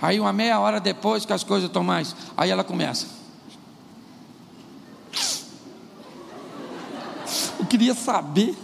[0.00, 3.06] Aí uma meia hora depois que as coisas estão mais, aí ela começa.
[7.58, 8.54] Eu queria saber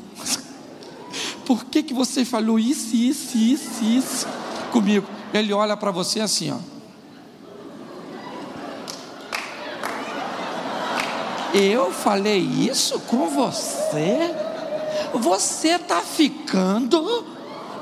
[1.47, 4.27] por que, que você falou isso, isso, isso, isso
[4.71, 5.07] comigo.
[5.33, 6.59] Ele olha para você assim, ó.
[11.55, 14.35] Eu falei isso com você?
[15.15, 17.25] Você está ficando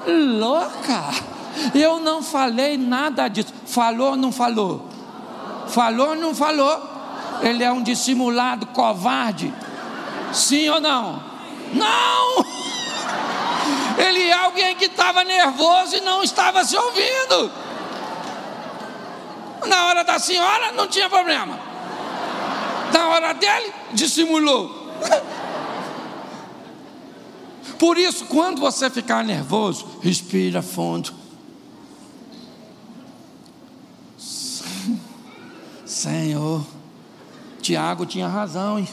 [0.07, 1.36] louca.
[1.75, 3.53] Eu não falei nada disso.
[3.67, 4.89] Falou ou não falou?
[5.69, 6.83] Falou ou não falou?
[7.43, 9.53] Ele é um dissimulado, covarde.
[10.33, 11.23] Sim ou não?
[11.73, 12.45] Não!
[13.99, 17.51] Ele é alguém que estava nervoso e não estava se ouvindo.
[19.67, 21.59] Na hora da senhora não tinha problema.
[22.93, 24.87] Na hora dele, dissimulou.
[27.79, 31.13] Por isso, quando você ficar nervoso, respira fundo.
[36.07, 36.65] Senhor,
[37.61, 38.87] Tiago tinha razão, hein?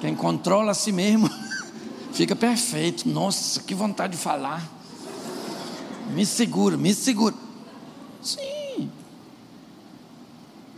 [0.00, 1.28] Quem controla a si mesmo
[2.14, 3.06] fica perfeito.
[3.06, 4.66] Nossa, que vontade de falar.
[6.14, 7.34] Me segura, me segura.
[8.22, 8.90] Sim.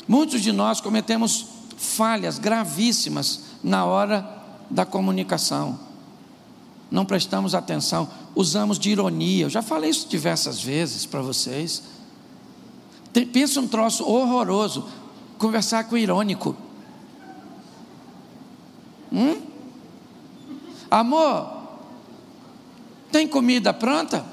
[0.09, 4.29] Muitos de nós cometemos falhas gravíssimas na hora
[4.69, 5.79] da comunicação.
[6.91, 9.45] Não prestamos atenção, usamos de ironia.
[9.45, 11.85] Eu já falei isso diversas vezes para vocês.
[13.13, 14.87] Tem, pensa um troço horroroso,
[15.41, 16.55] conversar com o irônico.
[19.11, 19.41] Hum?
[20.91, 21.51] Amor,
[23.11, 24.25] tem comida pronta?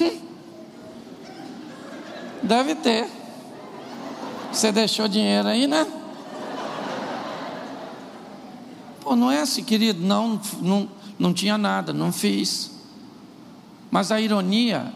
[0.00, 0.20] Hum.
[2.42, 3.06] Deve ter.
[4.50, 5.86] Você deixou dinheiro aí, né?
[9.02, 12.70] Pô, não é assim, querido, não, não, não tinha nada, não fiz.
[13.90, 14.90] Mas a ironia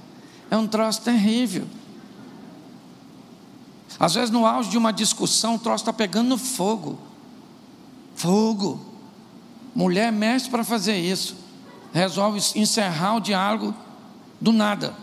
[0.50, 1.66] é um troço terrível.
[3.98, 6.98] Às vezes, no auge de uma discussão, o troço está pegando fogo.
[8.14, 8.80] Fogo.
[9.74, 11.36] Mulher mexe para fazer isso.
[11.92, 13.74] Resolve encerrar o diálogo
[14.40, 14.94] do nada.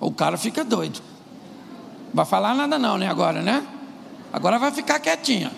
[0.00, 1.00] O cara fica doido.
[2.14, 3.08] Vai falar nada não, né?
[3.08, 3.66] Agora, né?
[4.32, 5.50] Agora vai ficar quietinha.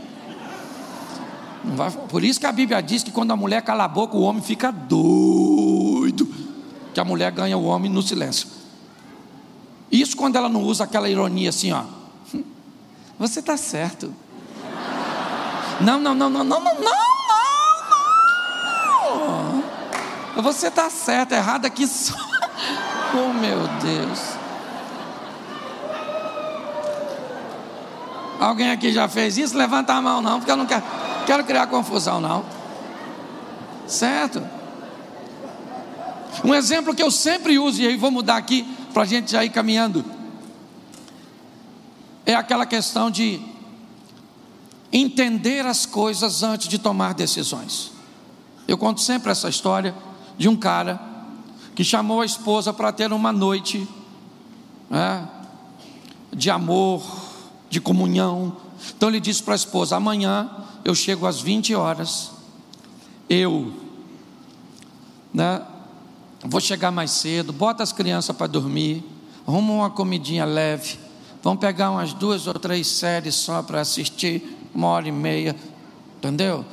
[1.63, 4.23] Vai, por isso que a Bíblia diz que quando a mulher cala a boca, o
[4.23, 6.27] homem fica doido.
[6.95, 8.60] Que a mulher ganha o homem no silêncio.
[9.91, 11.83] Isso quando ela não usa aquela ironia assim, ó.
[12.35, 12.45] Hum,
[13.19, 14.15] você está certo.
[15.81, 17.01] Não, não, não, não, não, não, não, não.
[20.43, 22.15] Você está certo, errado aqui só.
[23.13, 24.21] Oh, meu Deus.
[28.39, 29.59] Alguém aqui já fez isso?
[29.59, 30.85] Levanta a mão, não, porque eu não quero,
[31.27, 32.45] quero criar confusão, não.
[33.89, 34.41] Certo?
[36.45, 39.45] Um exemplo que eu sempre uso, e aí vou mudar aqui para a gente já
[39.45, 40.05] ir caminhando,
[42.27, 43.41] é aquela questão de
[44.93, 47.93] entender as coisas antes de tomar decisões.
[48.67, 49.95] Eu conto sempre essa história
[50.37, 51.01] de um cara
[51.75, 53.89] que chamou a esposa para ter uma noite
[54.89, 55.29] né,
[56.33, 57.03] de amor,
[57.69, 58.57] de comunhão.
[58.97, 60.51] Então ele disse para a esposa: amanhã
[60.85, 62.31] eu chego às 20 horas,
[63.29, 63.73] eu
[65.33, 65.63] né,
[66.45, 69.05] vou chegar mais cedo, bota as crianças para dormir,
[69.47, 70.99] arruma uma comidinha leve,
[71.43, 75.55] vamos pegar umas duas ou três séries só para assistir, uma hora e meia,
[76.17, 76.65] entendeu?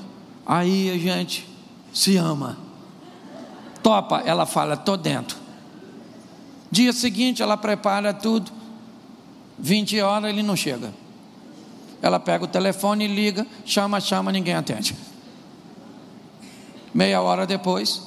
[0.45, 1.47] Aí a gente
[1.93, 2.57] se ama.
[3.83, 5.37] Topa, ela fala, estou dentro.
[6.69, 8.51] Dia seguinte ela prepara tudo,
[9.57, 10.93] 20 horas ele não chega.
[12.01, 14.95] Ela pega o telefone e liga, chama, chama, ninguém atende.
[16.93, 18.01] Meia hora depois,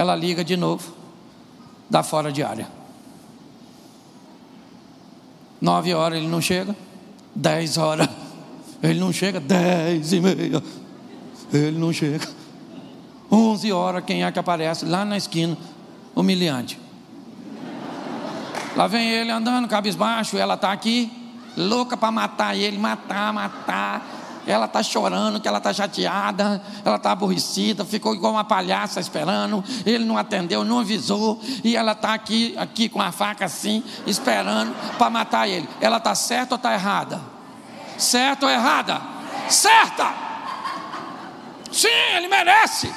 [0.00, 0.94] ela liga de novo,
[1.90, 2.66] dá fora de área.
[5.60, 6.74] Nove horas ele não chega,
[7.34, 8.08] dez horas
[8.82, 10.62] ele não chega, dez e meia
[11.52, 12.26] ele não chega.
[13.30, 15.54] Onze horas quem é que aparece lá na esquina,
[16.16, 16.80] humilhante.
[18.74, 21.12] Lá vem ele andando cabisbaixo, ela está aqui,
[21.58, 24.02] louca para matar ele, matar, matar.
[24.46, 29.62] Ela está chorando, que ela está chateada, ela está aborrecida, ficou igual uma palhaça esperando.
[29.84, 34.74] Ele não atendeu, não avisou, e ela está aqui, aqui com a faca assim, esperando
[34.96, 35.68] para matar ele.
[35.80, 37.20] Ela está certa ou está errada?
[37.98, 39.00] Certa ou errada?
[39.48, 40.14] Certa!
[41.70, 42.92] Sim, ele merece.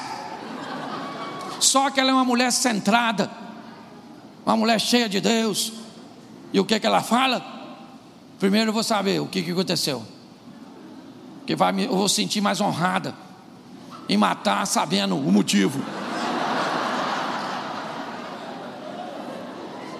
[1.59, 3.43] Só que ela é uma mulher centrada
[4.45, 5.73] uma mulher cheia de Deus.
[6.51, 7.43] E o que, que ela fala?
[8.39, 10.05] Primeiro eu vou saber o que, que aconteceu.
[11.45, 13.13] Que vai eu vou sentir mais honrada
[14.07, 15.81] em matar sabendo o motivo.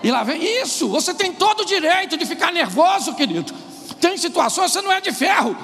[0.03, 0.89] E lá vem isso.
[0.89, 3.53] Você tem todo o direito de ficar nervoso, querido.
[4.01, 5.55] Tem situações você não é de ferro.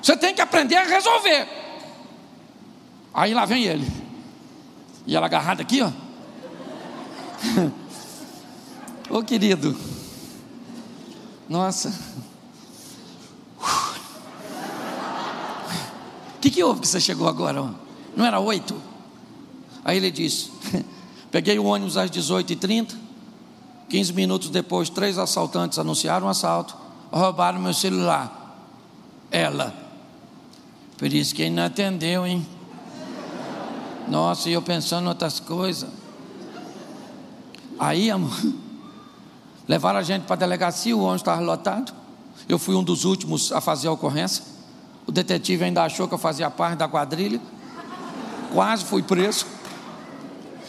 [0.00, 1.48] Você tem que aprender a resolver.
[3.12, 3.90] Aí lá vem ele.
[5.04, 5.90] E ela agarrada aqui, ó.
[9.10, 9.76] Ô querido,
[11.48, 11.92] nossa,
[16.42, 17.72] que, que houve que você chegou agora?
[18.16, 18.74] Não era oito?
[19.84, 20.50] Aí ele disse:
[21.30, 22.96] Peguei o ônibus às 18h30,
[23.88, 26.76] 15 minutos depois, três assaltantes anunciaram um assalto,
[27.12, 28.40] roubaram meu celular.
[29.30, 29.72] Ela.
[30.98, 32.46] Por isso que ele não atendeu, hein?
[34.08, 35.88] Nossa, e eu pensando em outras coisas.
[37.78, 38.36] Aí, amor.
[39.66, 41.94] Levaram a gente para a delegacia, o ônibus estava lotado.
[42.48, 44.51] Eu fui um dos últimos a fazer a ocorrência.
[45.06, 47.40] O detetive ainda achou que eu fazia parte da quadrilha.
[48.52, 49.46] Quase fui preso.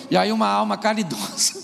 [0.09, 1.61] E aí uma alma caridosa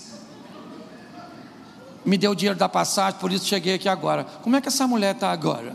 [2.04, 4.24] me deu o dinheiro da passagem, por isso cheguei aqui agora.
[4.24, 5.74] Como é que essa mulher está agora?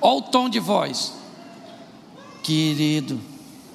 [0.00, 1.12] Olha o tom de voz.
[2.42, 3.20] Querido,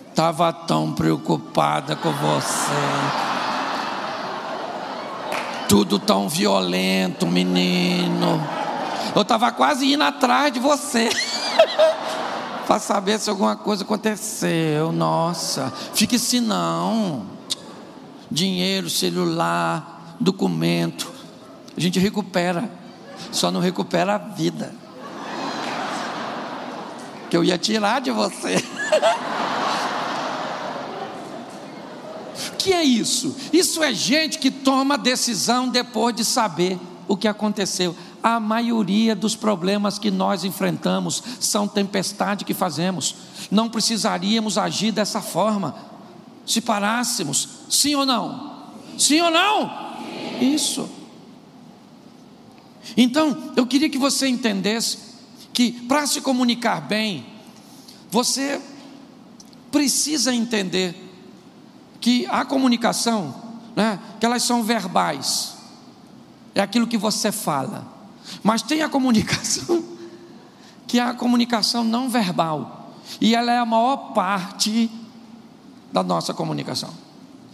[0.09, 3.32] estava tão preocupada com você.
[5.73, 8.39] Tudo tão violento, menino.
[9.15, 11.09] Eu estava quase indo atrás de você.
[12.67, 14.91] para saber se alguma coisa aconteceu.
[14.91, 17.25] Nossa, fique assim não.
[18.29, 21.11] Dinheiro, celular, documento.
[21.75, 22.69] A gente recupera.
[23.31, 24.75] Só não recupera a vida.
[27.31, 28.63] Que eu ia tirar de você.
[32.63, 33.35] que é isso?
[33.51, 37.93] Isso é gente que toma decisão depois de saber o que aconteceu.
[38.23, 43.15] A maioria dos problemas que nós enfrentamos são tempestade que fazemos.
[43.51, 45.75] Não precisaríamos agir dessa forma.
[46.45, 48.71] Se parássemos, sim ou não?
[48.97, 49.97] Sim ou não?
[50.41, 50.89] Isso.
[52.95, 54.99] Então, eu queria que você entendesse
[55.51, 57.25] que para se comunicar bem,
[58.09, 58.61] você
[59.69, 61.12] precisa entender
[62.03, 63.33] que a comunicação,
[63.77, 65.55] né, que elas são verbais,
[66.53, 67.87] é aquilo que você fala,
[68.43, 69.81] mas tem a comunicação,
[70.85, 72.91] que é a comunicação não verbal,
[73.21, 74.91] e ela é a maior parte
[75.93, 76.93] da nossa comunicação,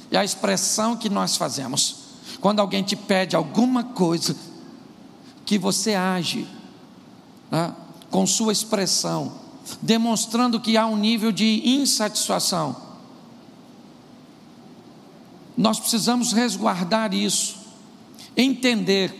[0.10, 1.98] é a expressão que nós fazemos,
[2.42, 4.36] quando alguém te pede alguma coisa,
[5.46, 6.48] que você age,
[7.52, 7.72] né,
[8.10, 9.32] com sua expressão,
[9.80, 12.89] demonstrando que há um nível de insatisfação.
[15.60, 17.58] Nós precisamos resguardar isso,
[18.38, 19.14] entender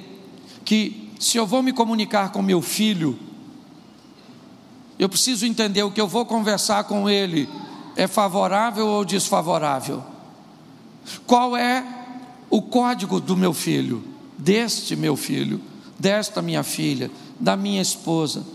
[0.64, 3.20] que se eu vou me comunicar com meu filho,
[4.98, 7.50] eu preciso entender o que eu vou conversar com ele
[7.98, 10.02] é favorável ou desfavorável.
[11.28, 11.86] Qual é
[12.50, 14.02] o código do meu filho,
[14.38, 15.60] deste meu filho,
[16.00, 18.46] desta minha filha, da minha esposa,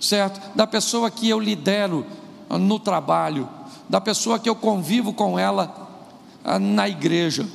[0.00, 0.56] certo?
[0.56, 2.06] Da pessoa que eu lidero
[2.48, 3.46] no trabalho,
[3.86, 5.87] da pessoa que eu convivo com ela
[6.60, 7.46] na igreja.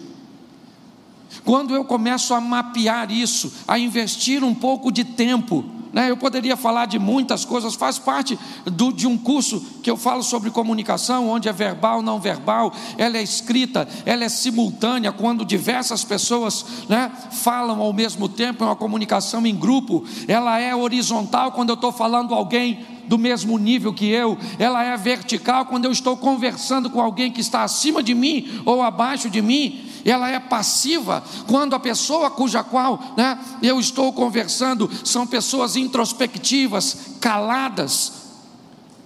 [1.43, 6.09] Quando eu começo a mapear isso, a investir um pouco de tempo, né?
[6.09, 10.23] Eu poderia falar de muitas coisas, faz parte do, de um curso que eu falo
[10.23, 16.03] sobre comunicação, onde é verbal, não verbal, ela é escrita, ela é simultânea, quando diversas
[16.03, 21.69] pessoas né, falam ao mesmo tempo, é uma comunicação em grupo, ela é horizontal quando
[21.69, 26.15] eu estou falando alguém do mesmo nível que eu, ela é vertical quando eu estou
[26.17, 31.23] conversando com alguém que está acima de mim ou abaixo de mim, ela é passiva
[31.47, 38.23] quando a pessoa cuja qual né, eu estou conversando são pessoas introspectivas, caladas.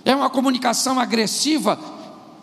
[0.04, 1.78] É uma comunicação agressiva.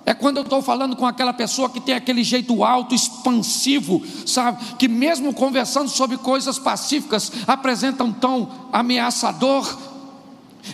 [0.07, 4.63] É quando eu estou falando com aquela pessoa que tem aquele jeito alto, expansivo, sabe?
[4.79, 9.94] Que mesmo conversando sobre coisas pacíficas, apresenta um tom ameaçador.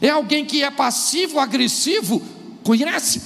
[0.01, 2.21] É alguém que é passivo, agressivo,
[2.63, 3.23] conhece?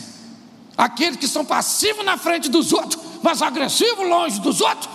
[0.77, 4.89] Aqueles que são passivos na frente dos outros, mas agressivos longe dos outros.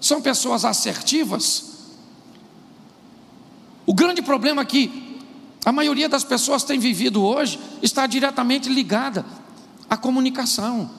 [0.00, 1.70] São pessoas assertivas.
[3.84, 5.18] O grande problema que
[5.64, 9.26] a maioria das pessoas tem vivido hoje está diretamente ligada
[9.88, 10.90] à comunicação.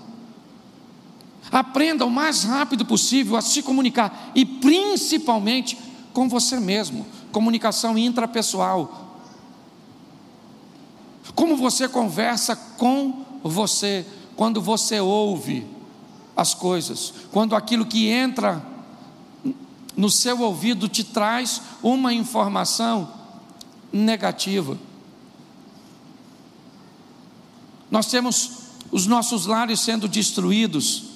[1.51, 5.77] Aprenda o mais rápido possível a se comunicar e principalmente
[6.13, 9.19] com você mesmo, comunicação intrapessoal.
[11.36, 14.05] Como você conversa com você
[14.36, 15.65] quando você ouve
[16.36, 18.65] as coisas, quando aquilo que entra
[19.95, 23.11] no seu ouvido te traz uma informação
[23.91, 24.77] negativa.
[27.89, 28.51] Nós temos
[28.91, 31.11] os nossos lares sendo destruídos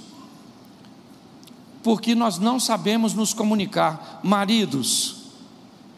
[1.82, 4.20] porque nós não sabemos nos comunicar.
[4.24, 5.15] Maridos,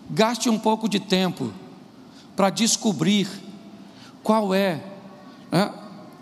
[0.10, 1.52] gaste um pouco de tempo
[2.36, 3.28] para descobrir
[4.24, 4.84] qual é
[5.52, 5.74] né,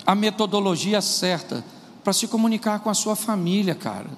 [0.05, 1.63] a metodologia certa
[2.03, 4.09] para se comunicar com a sua família, cara.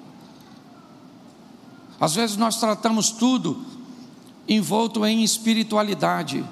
[2.00, 3.64] Às vezes nós tratamos tudo
[4.46, 6.44] envolto em espiritualidade.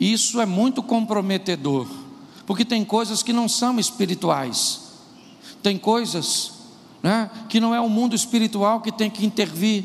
[0.00, 1.86] Isso é muito comprometedor,
[2.46, 4.80] porque tem coisas que não são espirituais.
[5.62, 6.54] Tem coisas
[7.02, 9.84] né, que não é o mundo espiritual que tem que intervir,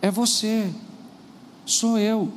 [0.00, 0.72] é você,
[1.70, 2.32] sou eu.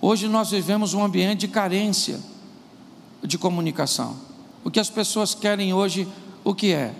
[0.00, 2.20] Hoje nós vivemos um ambiente de carência
[3.22, 4.16] de comunicação.
[4.62, 6.06] O que as pessoas querem hoje,
[6.42, 6.94] o que é?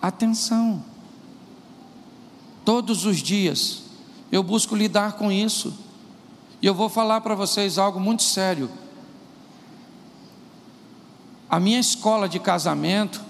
[0.00, 0.82] Atenção.
[2.64, 3.82] Todos os dias
[4.30, 5.74] eu busco lidar com isso.
[6.60, 8.70] E eu vou falar para vocês algo muito sério.
[11.48, 13.22] A minha escola de casamento,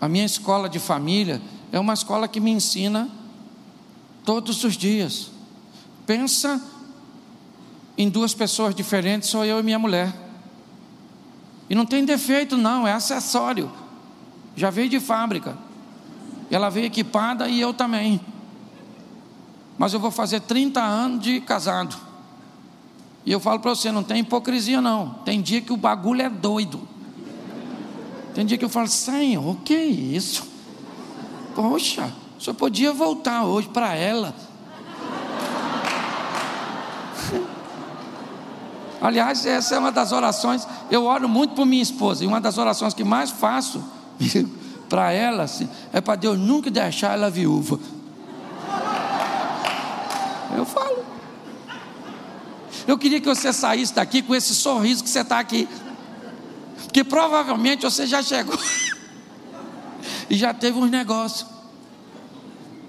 [0.00, 3.10] a minha escola de família, é uma escola que me ensina
[4.24, 5.31] todos os dias.
[6.06, 6.60] Pensa
[7.96, 10.12] em duas pessoas diferentes, sou eu e minha mulher.
[11.68, 13.70] E não tem defeito, não, é acessório.
[14.56, 15.56] Já veio de fábrica.
[16.50, 18.20] Ela veio equipada e eu também.
[19.78, 21.96] Mas eu vou fazer 30 anos de casado.
[23.24, 25.10] E eu falo para você, não tem hipocrisia não.
[25.24, 26.86] Tem dia que o bagulho é doido.
[28.34, 30.46] Tem dia que eu falo, Senhor, o que é isso?
[31.54, 34.34] Poxa, só podia voltar hoje para ela.
[39.02, 42.56] Aliás, essa é uma das orações, eu oro muito por minha esposa, e uma das
[42.56, 43.82] orações que mais faço
[44.88, 47.80] para ela assim, é para Deus nunca deixar ela viúva.
[50.56, 51.04] Eu falo.
[52.86, 55.68] Eu queria que você saísse daqui com esse sorriso que você está aqui.
[56.84, 58.58] Porque provavelmente você já chegou
[60.30, 61.50] e já teve uns negócios.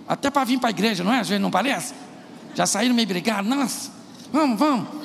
[0.07, 1.21] Até para vir para a igreja, não é?
[1.21, 1.93] Às vezes não parece?
[2.53, 3.49] Já saíram meio brigados.
[3.49, 3.91] Nossa,
[4.31, 5.02] vamos, vamos.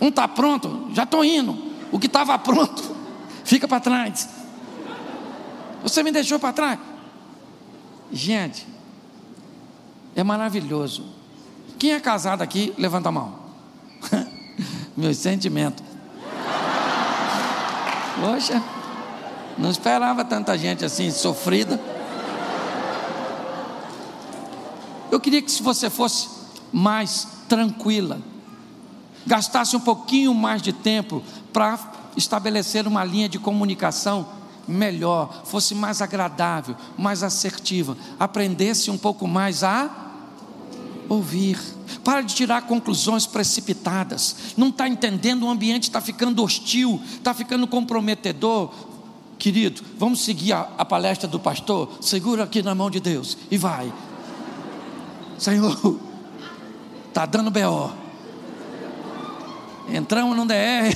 [0.00, 1.56] Um está pronto, já estou indo.
[1.90, 2.82] O que estava pronto,
[3.44, 4.28] fica para trás.
[5.82, 6.78] Você me deixou para trás.
[8.12, 8.66] Gente,
[10.14, 11.04] é maravilhoso.
[11.78, 13.38] Quem é casado aqui, levanta a mão.
[14.96, 15.82] Meu sentimento.
[18.20, 18.62] Poxa,
[19.58, 21.78] não esperava tanta gente assim, sofrida.
[25.10, 26.28] Eu queria que se você fosse
[26.72, 28.18] mais tranquila,
[29.26, 31.22] gastasse um pouquinho mais de tempo
[31.52, 31.78] para
[32.16, 34.26] estabelecer uma linha de comunicação
[34.66, 39.90] melhor, fosse mais agradável, mais assertiva, aprendesse um pouco mais a
[41.08, 41.58] ouvir.
[42.02, 44.54] Para de tirar conclusões precipitadas.
[44.56, 48.72] Não está entendendo, o ambiente está ficando hostil, está ficando comprometedor.
[49.38, 51.98] Querido, vamos seguir a, a palestra do pastor?
[52.00, 53.92] Segura aqui na mão de Deus e vai.
[55.38, 56.00] Senhor,
[57.08, 58.05] está dando BO.
[59.88, 60.94] Entramos no DR,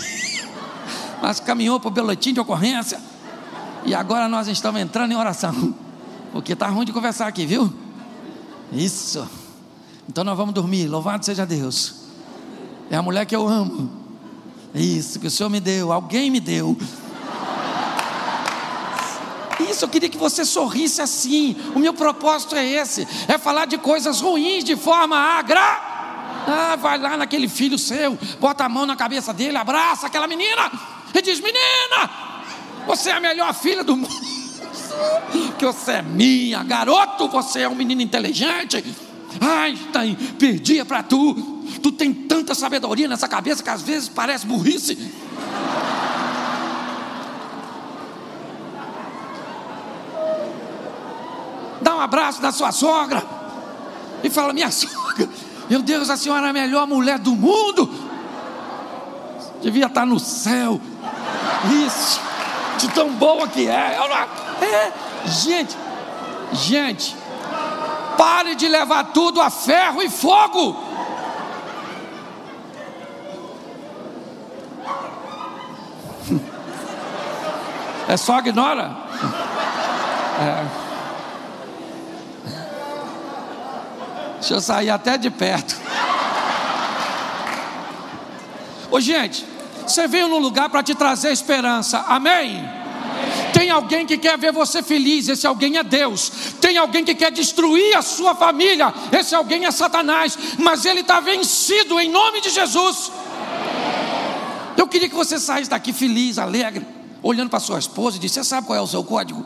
[1.23, 3.01] mas caminhou para o boletim de ocorrência.
[3.85, 5.75] E agora nós estamos entrando em oração.
[6.33, 7.73] Porque está ruim de conversar aqui, viu?
[8.73, 9.29] Isso.
[10.09, 10.87] Então nós vamos dormir.
[10.87, 11.95] Louvado seja Deus.
[12.91, 13.91] É a mulher que eu amo.
[14.75, 15.93] Isso, que o Senhor me deu.
[15.93, 16.77] Alguém me deu.
[19.69, 21.57] Isso, eu queria que você sorrisse assim.
[21.75, 26.00] O meu propósito é esse: é falar de coisas ruins de forma agra.
[26.47, 30.71] Ah, vai lá naquele filho seu, bota a mão na cabeça dele, abraça aquela menina
[31.15, 32.11] e diz: Menina,
[32.87, 34.11] você é a melhor filha do mundo.
[35.59, 38.85] Que você é minha, garoto, você é um menino inteligente.
[39.41, 41.35] Einstein perdia para tu.
[41.83, 44.97] Tu tem tanta sabedoria nessa cabeça que às vezes parece burrice.
[51.81, 53.23] Dá um abraço na sua sogra
[54.23, 55.10] e fala: Minha sogra,
[55.71, 57.89] meu Deus, a senhora é a melhor mulher do mundo.
[59.63, 60.81] Devia estar no céu.
[61.87, 62.21] Isso
[62.77, 63.97] de tão boa que é.
[64.63, 64.93] é.
[65.27, 65.77] Gente,
[66.53, 67.15] gente,
[68.19, 70.77] pare de levar tudo a ferro e fogo.
[78.09, 78.91] É só ignora.
[80.41, 80.80] É.
[84.41, 85.77] Deixa eu sair até de perto.
[88.91, 89.47] Ô gente,
[89.87, 92.05] você veio num lugar para te trazer esperança.
[92.09, 92.69] Amém?
[93.53, 96.33] Tem alguém que quer ver você feliz, esse alguém é Deus.
[96.61, 100.39] Tem alguém que quer destruir a sua família, esse alguém é Satanás.
[100.59, 103.13] Mas ele está vencido em nome de Jesus.
[104.77, 106.87] Eu queria que você saísse daqui feliz, alegre,
[107.23, 109.45] olhando para sua esposa e disse: Você sabe qual é o seu código?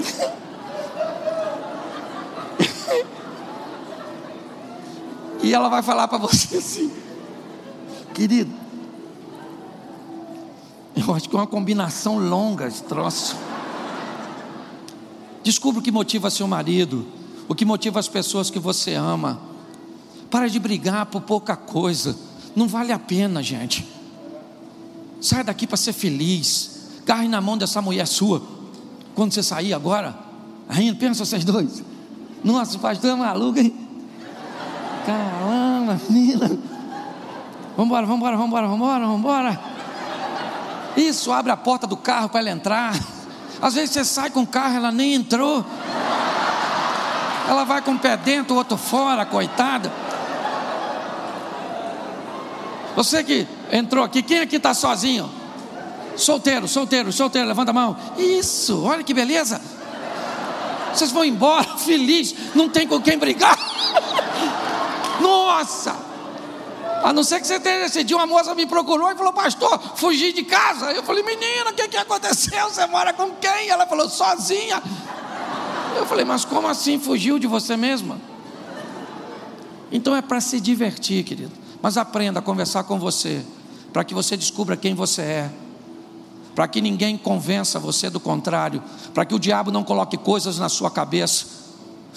[5.42, 6.90] E ela vai falar para você assim,
[8.14, 8.52] querido.
[10.96, 13.36] Eu acho que é uma combinação longa esse troço.
[15.42, 17.06] Descubra o que motiva seu marido,
[17.48, 19.40] o que motiva as pessoas que você ama.
[20.30, 22.16] Para de brigar por pouca coisa.
[22.54, 23.88] Não vale a pena, gente.
[25.20, 27.00] Sai daqui para ser feliz.
[27.04, 28.42] Carre na mão dessa mulher sua.
[29.14, 30.16] Quando você sair agora,
[30.68, 31.82] ainda pensa vocês dois.
[32.44, 33.89] Nossa, o pastor é maluco, hein?
[35.10, 36.58] Caramba, menina.
[37.76, 39.60] Vambora, vambora, vambora, vambora, vambora.
[40.96, 42.94] Isso, abre a porta do carro para ela entrar.
[43.60, 45.64] Às vezes você sai com o carro, ela nem entrou.
[47.48, 49.90] Ela vai com o pé dentro, o outro fora, coitada.
[52.94, 55.28] Você que entrou aqui, quem aqui está sozinho?
[56.16, 57.96] Solteiro, solteiro, solteiro, levanta a mão.
[58.16, 59.60] Isso, olha que beleza.
[60.92, 63.58] Vocês vão embora feliz, não tem com quem brigar.
[65.20, 66.10] Nossa!
[67.02, 70.32] A não ser que você tenha decidido, uma moça me procurou e falou, pastor, fugi
[70.32, 70.92] de casa.
[70.92, 72.68] Eu falei, menina, o que, que aconteceu?
[72.68, 73.68] Você mora com quem?
[73.70, 74.82] Ela falou, sozinha.
[75.96, 78.20] Eu falei, mas como assim fugiu de você mesma?
[79.90, 81.52] Então é para se divertir, querido.
[81.80, 83.42] Mas aprenda a conversar com você,
[83.92, 85.50] para que você descubra quem você é,
[86.54, 88.82] para que ninguém convença você do contrário,
[89.14, 91.60] para que o diabo não coloque coisas na sua cabeça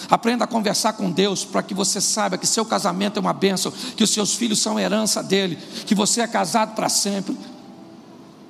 [0.10, 3.72] Aprenda a conversar com Deus para que você saiba que seu casamento é uma bênção,
[3.72, 7.38] que os seus filhos são herança dele, que você é casado para sempre.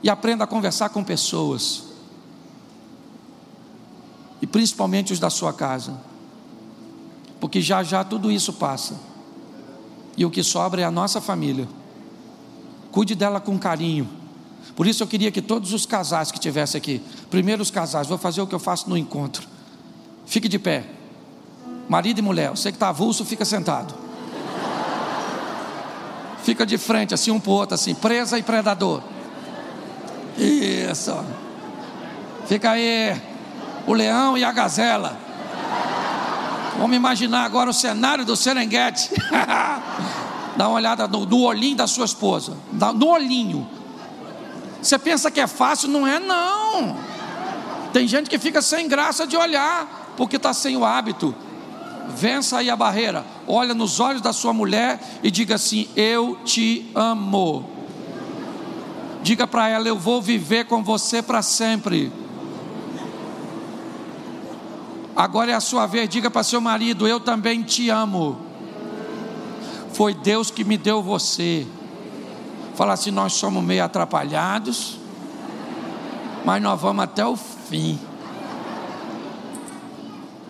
[0.01, 1.83] E aprenda a conversar com pessoas,
[4.41, 5.97] e principalmente os da sua casa,
[7.39, 8.99] porque já já tudo isso passa,
[10.17, 11.67] e o que sobra é a nossa família.
[12.91, 14.09] Cuide dela com carinho.
[14.75, 18.41] Por isso eu queria que todos os casais que tivessem aqui, primeiros casais, vou fazer
[18.41, 19.47] o que eu faço no encontro.
[20.25, 20.85] Fique de pé.
[21.87, 23.93] Marido e mulher, você que está avulso, fica sentado.
[26.43, 29.01] Fica de frente, assim, um para o outro, assim, presa e predador.
[30.37, 31.15] Isso.
[32.47, 33.15] Fica aí,
[33.87, 35.17] o leão e a gazela.
[36.77, 39.09] Vamos imaginar agora o cenário do Serengeti.
[40.57, 42.57] Dá uma olhada no, no olhinho da sua esposa.
[42.71, 43.67] No olhinho.
[44.81, 45.87] Você pensa que é fácil?
[45.87, 46.97] Não é, não.
[47.93, 51.33] Tem gente que fica sem graça de olhar, porque está sem o hábito.
[52.09, 53.25] Vença aí a barreira.
[53.47, 57.69] Olha nos olhos da sua mulher e diga assim: Eu te amo.
[59.21, 62.11] Diga para ela: Eu vou viver com você para sempre.
[65.15, 68.37] Agora é a sua vez, diga para seu marido: Eu também te amo.
[69.93, 71.67] Foi Deus que me deu você.
[72.75, 74.97] Fala assim: Nós somos meio atrapalhados,
[76.43, 77.99] mas nós vamos até o fim.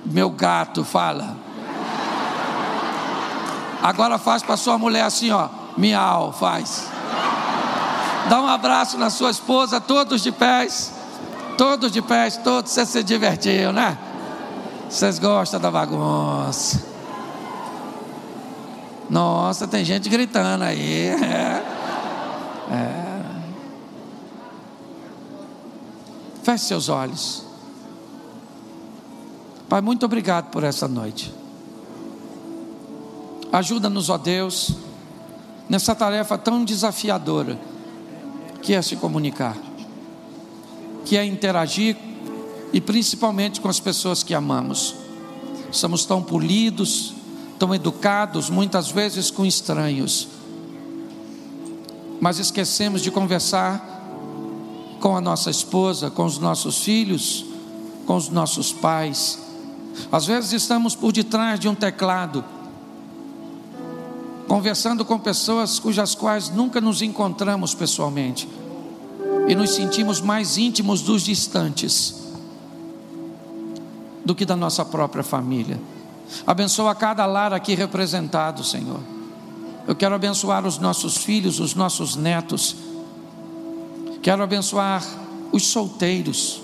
[0.06, 1.43] Meu gato fala.
[3.84, 5.50] Agora faz para sua mulher assim, ó.
[5.76, 6.88] Miau, faz.
[8.30, 10.94] Dá um abraço na sua esposa, todos de pés.
[11.58, 12.72] Todos de pés, todos.
[12.72, 13.98] Você se divertiu, né?
[14.90, 16.82] Vocês gostam da bagunça.
[19.10, 21.12] Nossa, tem gente gritando aí.
[22.72, 22.76] É.
[22.76, 23.14] É.
[26.44, 27.46] Feche seus olhos.
[29.68, 31.43] Pai, muito obrigado por essa noite.
[33.54, 34.72] Ajuda-nos, ó Deus,
[35.70, 37.60] nessa tarefa tão desafiadora
[38.64, 39.56] que é se comunicar,
[41.06, 41.95] que é interagir
[42.74, 44.95] e principalmente com as pessoas que amamos.
[45.72, 47.14] Somos tão polidos,
[47.60, 50.28] tão educados, muitas vezes com estranhos,
[52.20, 53.88] mas esquecemos de conversar
[54.99, 57.45] com a nossa esposa, com os nossos filhos,
[58.08, 59.38] com os nossos pais.
[60.12, 62.43] Às vezes estamos por detrás de um teclado,
[64.54, 68.47] conversando com pessoas cujas quais nunca nos encontramos pessoalmente
[69.47, 72.24] e nos sentimos mais íntimos dos distantes
[74.24, 75.82] do que da nossa própria família.
[76.45, 78.99] Abençoa cada lar aqui representado, Senhor.
[79.88, 82.76] Eu quero abençoar os nossos filhos, os nossos netos.
[84.22, 85.04] Quero abençoar
[85.51, 86.62] os solteiros,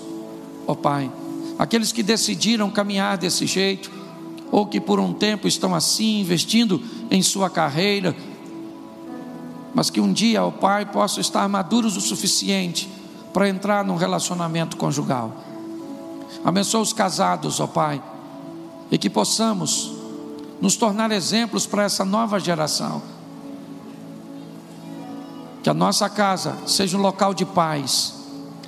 [0.64, 1.10] ó oh Pai,
[1.58, 3.90] aqueles que decidiram caminhar desse jeito,
[4.50, 8.16] ou que por um tempo estão assim, investindo em sua carreira,
[9.74, 12.90] mas que um dia, ó Pai, possam estar maduros o suficiente
[13.32, 15.32] para entrar num relacionamento conjugal.
[16.44, 18.02] Abençoa os casados, ó Pai,
[18.90, 19.92] e que possamos
[20.60, 23.02] nos tornar exemplos para essa nova geração.
[25.62, 28.14] Que a nossa casa seja um local de paz,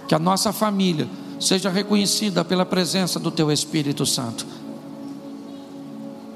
[0.07, 1.09] que a nossa família
[1.41, 4.47] seja reconhecida pela presença do Teu Espírito Santo.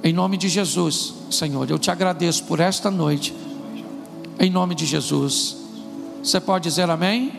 [0.07, 3.34] Em nome de Jesus, Senhor, eu te agradeço por esta noite.
[4.38, 5.57] Em nome de Jesus.
[6.22, 7.32] Você pode dizer amém?